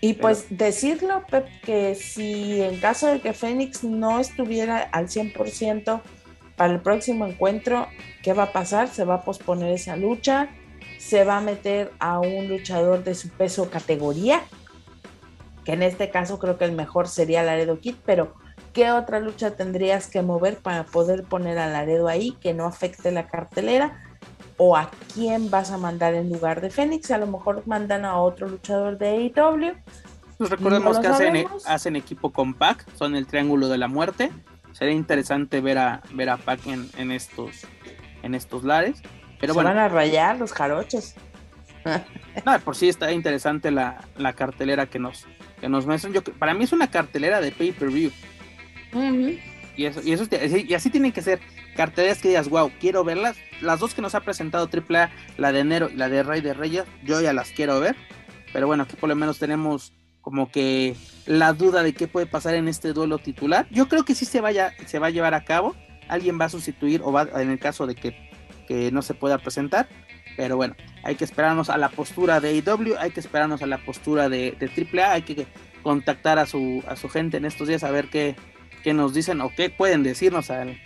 [0.00, 6.00] Y pues decirlo, Pep, que si en caso de que Fénix no estuviera al 100%
[6.56, 7.88] para el próximo encuentro,
[8.22, 8.88] ¿qué va a pasar?
[8.88, 10.50] Se va a posponer esa lucha,
[10.98, 14.42] se va a meter a un luchador de su peso categoría,
[15.64, 18.34] que en este caso creo que el mejor sería Laredo Kid, pero
[18.72, 23.10] ¿qué otra lucha tendrías que mover para poder poner a Laredo ahí que no afecte
[23.10, 24.04] la cartelera?
[24.58, 27.10] o a quién vas a mandar en lugar de Fénix.
[27.12, 29.74] A lo mejor mandan a otro luchador de AEW.
[30.36, 34.30] Pues recordemos que hacen, hacen, equipo con Pac, son el Triángulo de la Muerte.
[34.72, 37.66] Sería interesante ver a, ver a Pac en, estos,
[38.22, 39.00] en estos lares.
[39.40, 41.14] Pero Se van a rayar los jarochos.
[42.44, 44.04] no, por sí está interesante la,
[44.36, 45.26] cartelera que nos,
[45.60, 46.12] que nos muestran.
[46.12, 48.10] Yo, para mí es una cartelera de pay-per-view.
[49.76, 51.38] Y eso, y eso y así tienen que ser
[51.76, 53.36] carteleras que digas, wow, quiero verlas.
[53.60, 56.52] Las dos que nos ha presentado AAA, la de enero y la de Rey de
[56.52, 57.94] Reyes, yo ya las quiero ver.
[58.52, 62.56] Pero bueno, aquí por lo menos tenemos como que la duda de qué puede pasar
[62.56, 63.68] en este duelo titular.
[63.70, 65.76] Yo creo que sí se, vaya, se va a llevar a cabo.
[66.08, 68.16] Alguien va a sustituir o va en el caso de que,
[68.66, 69.88] que no se pueda presentar.
[70.36, 70.74] Pero bueno,
[71.04, 74.56] hay que esperarnos a la postura de AEW, hay que esperarnos a la postura de,
[74.58, 75.46] de AAA, hay que
[75.82, 78.36] contactar a su, a su gente en estos días a ver qué,
[78.78, 80.80] qué nos dicen o qué pueden decirnos al,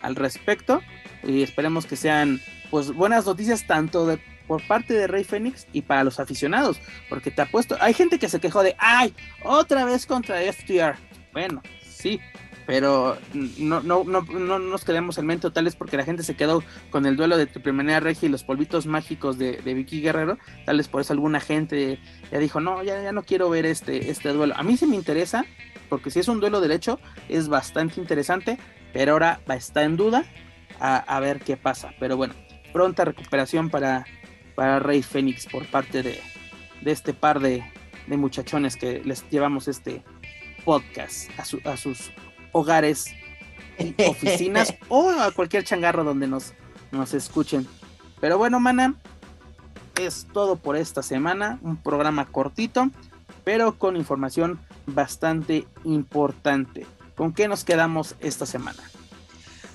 [0.00, 0.80] al respecto
[1.22, 5.82] y esperemos que sean pues buenas noticias tanto de, por parte de Rey Fénix y
[5.82, 9.14] para los aficionados, porque te apuesto, hay gente que se quejó de, ay,
[9.44, 10.96] otra vez contra FTR.
[11.32, 12.20] Bueno, sí,
[12.66, 16.62] pero no, no, no, no nos quedemos en mente tales porque la gente se quedó
[16.90, 21.00] con el duelo de Triple Regia y los polvitos mágicos de, Vicky Guerrero, tales por
[21.00, 21.98] eso alguna gente
[22.30, 24.54] ya dijo, no, ya, ya no quiero ver este, este duelo.
[24.56, 25.44] A mí sí me interesa,
[25.90, 28.58] porque si es un duelo derecho, es bastante interesante,
[28.94, 30.24] pero ahora estar en duda
[30.78, 31.92] a, ver qué pasa.
[32.00, 32.32] Pero bueno,
[32.72, 34.06] pronta recuperación para,
[34.54, 36.20] para Rey Fénix por parte de,
[36.86, 37.62] este par de,
[38.06, 40.02] muchachones que les llevamos este
[40.64, 42.10] podcast a, sus
[42.52, 43.14] hogares,
[44.08, 46.54] oficinas o a cualquier changarro donde nos,
[46.92, 47.66] nos escuchen.
[48.20, 48.94] Pero bueno, mana,
[50.00, 51.58] es todo por esta semana.
[51.62, 52.90] Un programa cortito,
[53.44, 56.86] pero con información bastante importante.
[57.16, 58.82] ¿Con qué nos quedamos esta semana?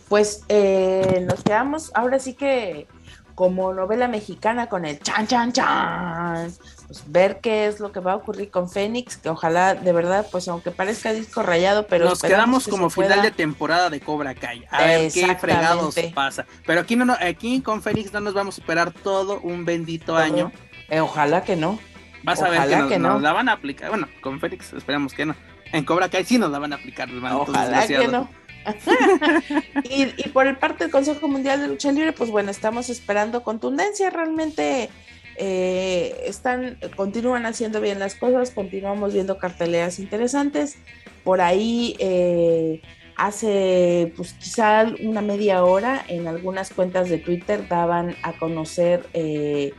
[0.09, 2.87] Pues eh, nos quedamos ahora sí que
[3.35, 6.53] como novela mexicana con el chan, chan, chan.
[6.87, 10.25] Pues ver qué es lo que va a ocurrir con Fénix, que ojalá de verdad,
[10.31, 12.05] pues aunque parezca disco rayado, pero...
[12.05, 14.65] Nos quedamos como final de temporada de Cobra Kai.
[14.71, 16.45] A ver qué fregados pasa.
[16.65, 20.51] Pero aquí, no, aquí con Fénix no nos vamos a esperar todo un bendito año.
[20.89, 21.77] Eh, ojalá que no.
[22.25, 23.89] Vas a ver que, nos, la van a aplicar.
[23.89, 25.35] Bueno, con Fénix esperamos que no.
[25.71, 27.07] En Cobra Kai sí nos la van a aplicar.
[27.11, 28.29] Ojalá que no.
[29.83, 34.09] y, por el parte del Consejo Mundial de Lucha Libre, pues bueno, estamos esperando contundencia.
[34.09, 34.89] Realmente
[35.37, 40.77] eh, están, continúan haciendo bien las cosas, continuamos viendo carteleras interesantes.
[41.23, 42.81] Por ahí eh,
[43.17, 49.73] hace pues quizá una media hora en algunas cuentas de Twitter daban a conocer eh,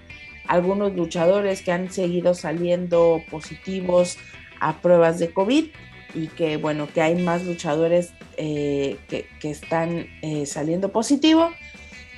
[0.49, 4.19] algunos luchadores que han seguido saliendo positivos
[4.61, 5.67] a pruebas de COVID
[6.15, 11.51] y que bueno, que hay más luchadores eh, que, están eh, saliendo positivo.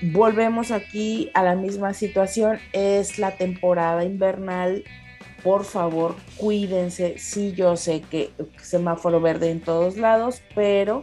[0.00, 4.84] Volvemos aquí a la misma situación, es la temporada invernal,
[5.42, 11.02] por favor cuídense, sí yo sé que semáforo verde en todos lados, pero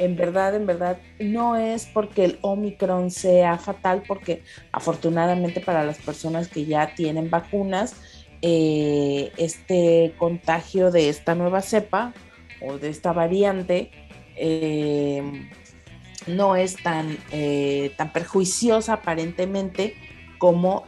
[0.00, 4.42] en verdad, en verdad, no es porque el Omicron sea fatal, porque
[4.72, 7.96] afortunadamente para las personas que ya tienen vacunas,
[8.40, 12.14] eh, este contagio de esta nueva cepa
[12.62, 13.90] o de esta variante
[14.36, 15.50] eh,
[16.26, 19.96] no es tan, eh, tan perjuiciosa aparentemente
[20.38, 20.86] como,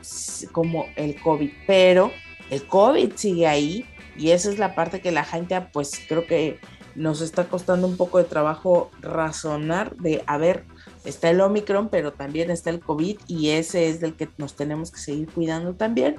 [0.53, 2.11] como el COVID, pero
[2.49, 3.85] el COVID sigue ahí
[4.17, 6.59] y esa es la parte que la gente pues creo que
[6.95, 10.65] nos está costando un poco de trabajo razonar de, a ver,
[11.05, 14.91] está el Omicron, pero también está el COVID y ese es del que nos tenemos
[14.91, 16.17] que seguir cuidando también,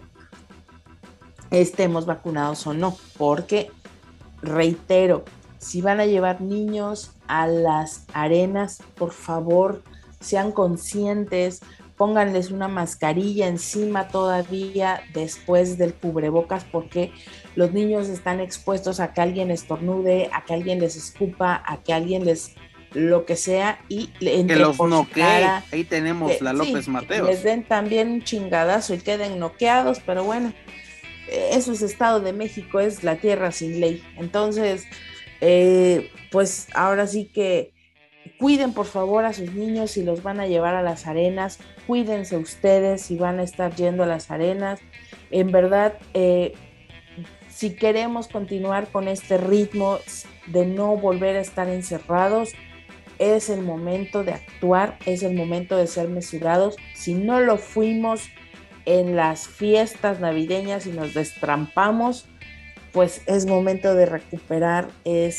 [1.52, 3.72] estemos vacunados o no, porque,
[4.42, 5.24] reitero,
[5.60, 9.82] si van a llevar niños a las arenas, por favor,
[10.20, 11.62] sean conscientes,
[11.98, 17.12] pónganles una mascarilla encima todavía después del cubrebocas porque
[17.56, 21.94] los niños están expuestos a que alguien estornude, a que alguien les escupa, a que
[21.94, 22.56] alguien les
[22.94, 25.50] lo que sea y que los noquee.
[25.72, 27.26] Ahí tenemos la López Mateo.
[27.26, 30.54] Les den también un chingadazo y queden noqueados, pero bueno,
[31.28, 34.04] eso es Estado de México, es la tierra sin ley.
[34.18, 34.86] Entonces,
[35.42, 37.74] eh, pues ahora sí que
[38.44, 41.60] Cuiden por favor a sus niños si los van a llevar a las arenas.
[41.88, 44.82] Cuídense ustedes si van a estar yendo a las arenas.
[45.32, 46.52] En verdad, eh,
[47.48, 49.98] si queremos continuar con este ritmo
[50.48, 52.52] de no volver a estar encerrados,
[53.18, 56.76] es el momento de actuar, es el momento de ser mesurados.
[56.96, 58.28] Si no lo fuimos
[58.84, 62.28] en las fiestas navideñas y nos destrampamos,
[62.94, 65.34] pues es momento de recuperar eh,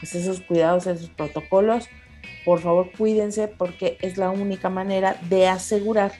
[0.00, 1.88] pues esos cuidados, esos protocolos.
[2.44, 6.12] Por favor, cuídense porque es la única manera de asegurar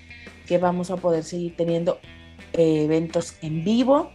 [0.46, 2.00] que vamos a poder seguir teniendo
[2.54, 4.10] eh, eventos en vivo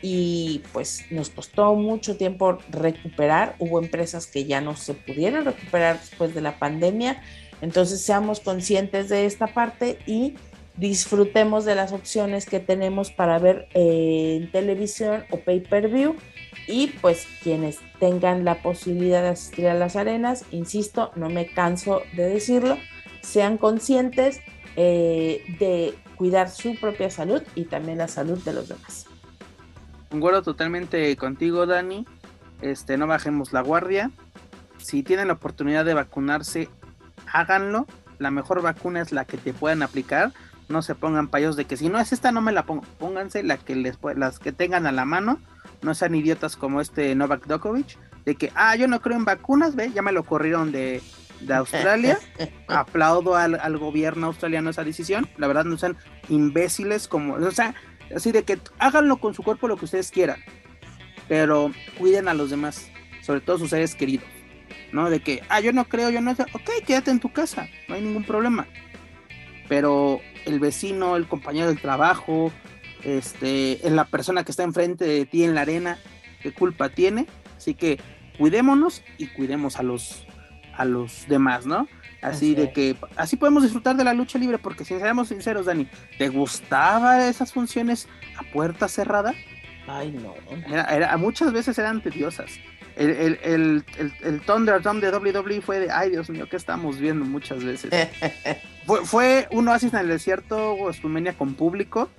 [0.00, 3.56] y pues nos costó mucho tiempo recuperar.
[3.58, 7.20] Hubo empresas que ya no se pudieron recuperar después de la pandemia.
[7.60, 10.34] Entonces seamos conscientes de esta parte y
[10.76, 16.16] disfrutemos de las opciones que tenemos para ver eh, en televisión o pay per view
[16.66, 22.02] y pues quienes tengan la posibilidad de asistir a las arenas, insisto, no me canso
[22.14, 22.78] de decirlo,
[23.22, 24.40] sean conscientes
[24.76, 29.06] eh, de cuidar su propia salud y también la salud de los demás.
[30.10, 32.06] Concuerdo totalmente contigo, Dani.
[32.62, 34.10] Este, no bajemos la guardia.
[34.78, 36.68] Si tienen la oportunidad de vacunarse,
[37.32, 37.86] háganlo.
[38.18, 40.32] La mejor vacuna es la que te puedan aplicar
[40.70, 43.42] no se pongan payos de que si no es esta no me la pongo, pónganse
[43.42, 45.40] la que les las que tengan a la mano,
[45.82, 49.74] no sean idiotas como este Novak Djokovic, de que ah, yo no creo en vacunas,
[49.74, 51.02] ve, ya me lo corrieron de,
[51.40, 52.18] de Australia.
[52.68, 55.28] Aplaudo al, gobierno australiano esa decisión.
[55.36, 55.96] La verdad no sean
[56.28, 57.74] imbéciles como, o sea,
[58.14, 60.40] así de que háganlo con su cuerpo lo que ustedes quieran,
[61.28, 62.90] pero cuiden a los demás,
[63.22, 64.26] sobre todo sus seres queridos.
[64.92, 65.08] ¿No?
[65.08, 67.94] De que, ah, yo no creo, yo no sé, ok, quédate en tu casa, no
[67.94, 68.66] hay ningún problema.
[69.68, 72.52] Pero el vecino, el compañero del trabajo,
[73.04, 75.98] este, en la persona que está enfrente de ti en la arena,
[76.42, 77.26] qué culpa tiene.
[77.56, 77.98] Así que
[78.38, 80.26] cuidémonos y cuidemos a los,
[80.76, 81.88] a los demás, ¿no?
[82.22, 85.88] Así, de que así podemos disfrutar de la lucha libre, porque si seamos sinceros, Dani,
[86.18, 89.34] ¿te gustaban esas funciones a puerta cerrada?
[89.86, 90.34] Ay, no.
[90.66, 92.50] Era, muchas veces eran tediosas.
[92.96, 96.98] El, el, el, el, el Thunderdome de WWE fue de, ay Dios mío, ¿qué estamos
[96.98, 97.90] viendo muchas veces?
[98.86, 102.10] fue, fue un oasis en el desierto, WrestleMania con público.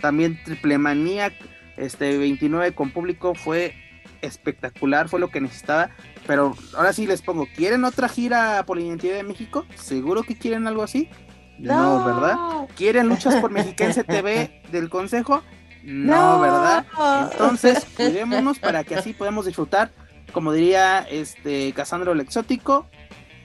[0.00, 1.32] También Triple Manía,
[1.76, 3.74] este 29 con público fue
[4.20, 5.90] espectacular, fue lo que necesitaba.
[6.26, 9.66] Pero ahora sí les pongo, ¿quieren otra gira por la identidad de México?
[9.74, 11.08] ¿Seguro que quieren algo así?
[11.58, 12.36] No, ¿verdad?
[12.76, 15.42] ¿Quieren luchas por Mexiquense TV del Consejo?
[15.82, 16.86] No, ¿verdad?
[17.32, 19.90] Entonces, cuidémonos para que así podamos disfrutar,
[20.32, 22.86] como diría este Casandro el Exótico,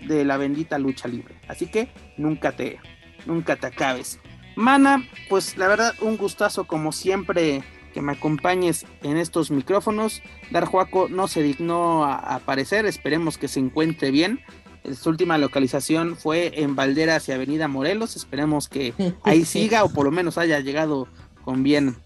[0.07, 1.35] de la bendita lucha libre.
[1.47, 2.79] Así que nunca te,
[3.25, 4.19] nunca te acabes.
[4.55, 7.63] Mana, pues la verdad, un gustazo como siempre
[7.93, 10.21] que me acompañes en estos micrófonos.
[10.51, 14.41] Darjuaco no se dignó a aparecer, esperemos que se encuentre bien.
[14.95, 18.15] Su última localización fue en Valderas y Avenida Morelos.
[18.15, 21.07] Esperemos que ahí siga o por lo menos haya llegado
[21.43, 21.97] con bien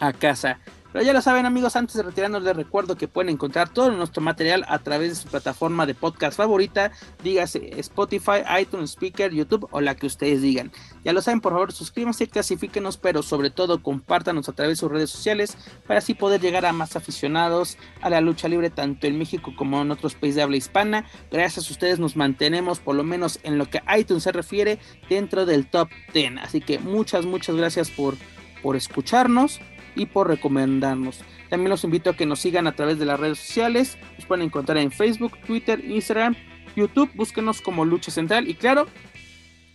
[0.00, 0.58] a casa.
[0.92, 4.22] Pero ya lo saben amigos, antes de retirarnos les recuerdo que pueden encontrar todo nuestro
[4.22, 6.92] material a través de su plataforma de podcast favorita,
[7.22, 10.72] dígase Spotify, iTunes, Speaker, YouTube o la que ustedes digan.
[11.04, 14.90] Ya lo saben, por favor suscríbanse, clasifíquenos, pero sobre todo compártanos a través de sus
[14.90, 19.18] redes sociales para así poder llegar a más aficionados a la lucha libre tanto en
[19.18, 21.04] México como en otros países de habla hispana.
[21.30, 24.78] Gracias a ustedes nos mantenemos por lo menos en lo que iTunes se refiere
[25.10, 26.38] dentro del top 10.
[26.38, 28.14] Así que muchas, muchas gracias por,
[28.62, 29.60] por escucharnos
[29.98, 31.20] y por recomendarnos.
[31.50, 33.98] También los invito a que nos sigan a través de las redes sociales.
[34.16, 36.36] Nos pueden encontrar en Facebook, Twitter, Instagram,
[36.76, 37.10] YouTube.
[37.14, 38.48] Búsquenos como Lucha Central.
[38.48, 38.86] Y claro,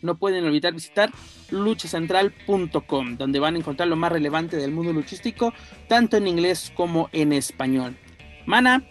[0.01, 1.11] no pueden olvidar visitar
[1.49, 5.53] luchacentral.com, donde van a encontrar lo más relevante del mundo luchístico,
[5.87, 7.97] tanto en inglés como en español.
[8.45, 8.87] Mana,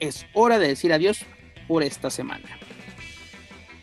[0.00, 1.24] es hora de decir adiós
[1.66, 2.48] por esta semana.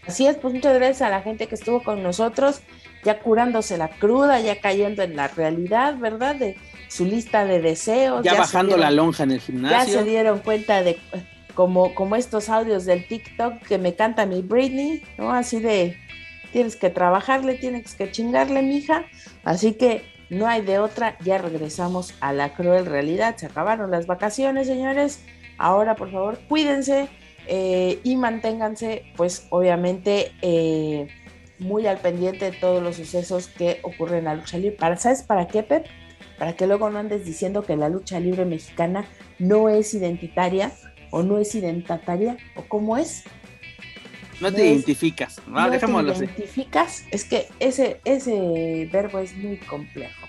[0.08, 2.62] Así es, pues muchas gracias a la gente que estuvo con nosotros,
[3.04, 6.36] ya curándose la cruda, ya cayendo en la realidad, ¿verdad?
[6.36, 8.24] De, su lista de deseos.
[8.24, 9.94] Ya, bajando la lonja en el gimnasio.
[9.94, 10.98] Ya se dieron cuenta de
[11.54, 15.32] como, como estos audios del TikTok que me canta mi Britney, ¿no?
[15.32, 15.98] Así de
[16.52, 19.06] tienes que trabajarle, tienes que chingarle, mija.
[19.44, 23.36] Así que no hay de otra, ya regresamos a la cruel realidad.
[23.38, 25.24] Se acabaron las vacaciones, señores.
[25.58, 27.08] Ahora, por favor, cuídense
[27.48, 31.08] eh, y manténganse, pues, obviamente, eh,
[31.60, 34.78] muy al pendiente de todos los sucesos que ocurren en la lucha libre.
[34.78, 35.86] ¿Para, ¿Sabes para qué, Pep?
[36.38, 39.06] Para que luego no andes diciendo que la lucha libre mexicana
[39.40, 40.72] no es identitaria
[41.12, 43.24] o no es identitaria o cómo es.
[44.42, 50.28] No, te identificas, no, no te identificas, es que ese, ese verbo es muy complejo.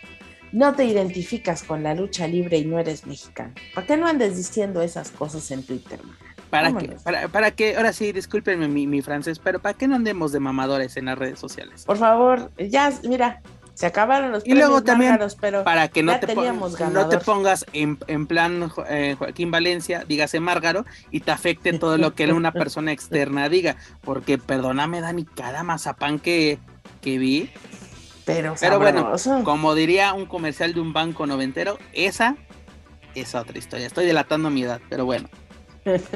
[0.53, 3.53] No te identificas con la lucha libre y no eres mexicano.
[3.75, 5.99] ¿Para qué no andes diciendo esas cosas en Twitter?
[6.51, 6.97] ¿Para qué?
[7.03, 10.39] Para, para que, ahora sí, discúlpenme mi, mi francés, pero ¿para qué no andemos de
[10.39, 11.85] mamadores en las redes sociales?
[11.85, 13.43] Por favor, ya, mira,
[13.77, 18.27] se acabaron los y luego también pero para que no te, no te pongas en,
[18.27, 23.51] plan eh, Joaquín Valencia, dígase Márgaro, y te afecte todo lo que una persona externa
[23.51, 23.77] diga.
[24.01, 26.59] Porque perdóname, Dani, cada mazapán que,
[27.03, 27.51] que vi.
[28.25, 29.13] Pero, pero bueno,
[29.45, 32.35] como diría un comercial de un banco noventero, esa
[33.15, 33.87] es otra historia.
[33.87, 35.29] Estoy delatando mi edad, pero bueno.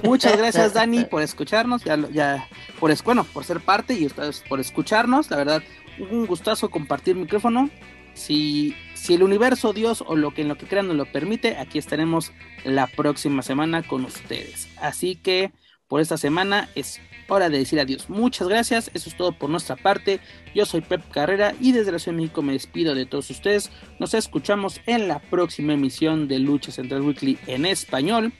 [0.02, 2.48] Muchas gracias, Dani, por escucharnos, ya, ya
[2.80, 5.30] por, bueno, por ser parte y ustedes por escucharnos.
[5.30, 5.62] La verdad,
[6.00, 7.70] un gustazo compartir micrófono.
[8.14, 11.56] Si, si el universo, Dios o lo que en lo que crean nos lo permite,
[11.56, 12.32] aquí estaremos
[12.64, 14.68] la próxima semana con ustedes.
[14.80, 15.52] Así que
[15.88, 18.10] por esta semana es hora de decir adiós.
[18.10, 20.20] Muchas gracias, eso es todo por nuestra parte.
[20.54, 23.70] Yo soy Pep Carrera y desde la Ciudad de México me despido de todos ustedes.
[23.98, 28.32] Nos escuchamos en la próxima emisión de Lucha Central Weekly en español.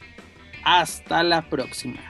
[0.65, 2.10] Hasta la próxima.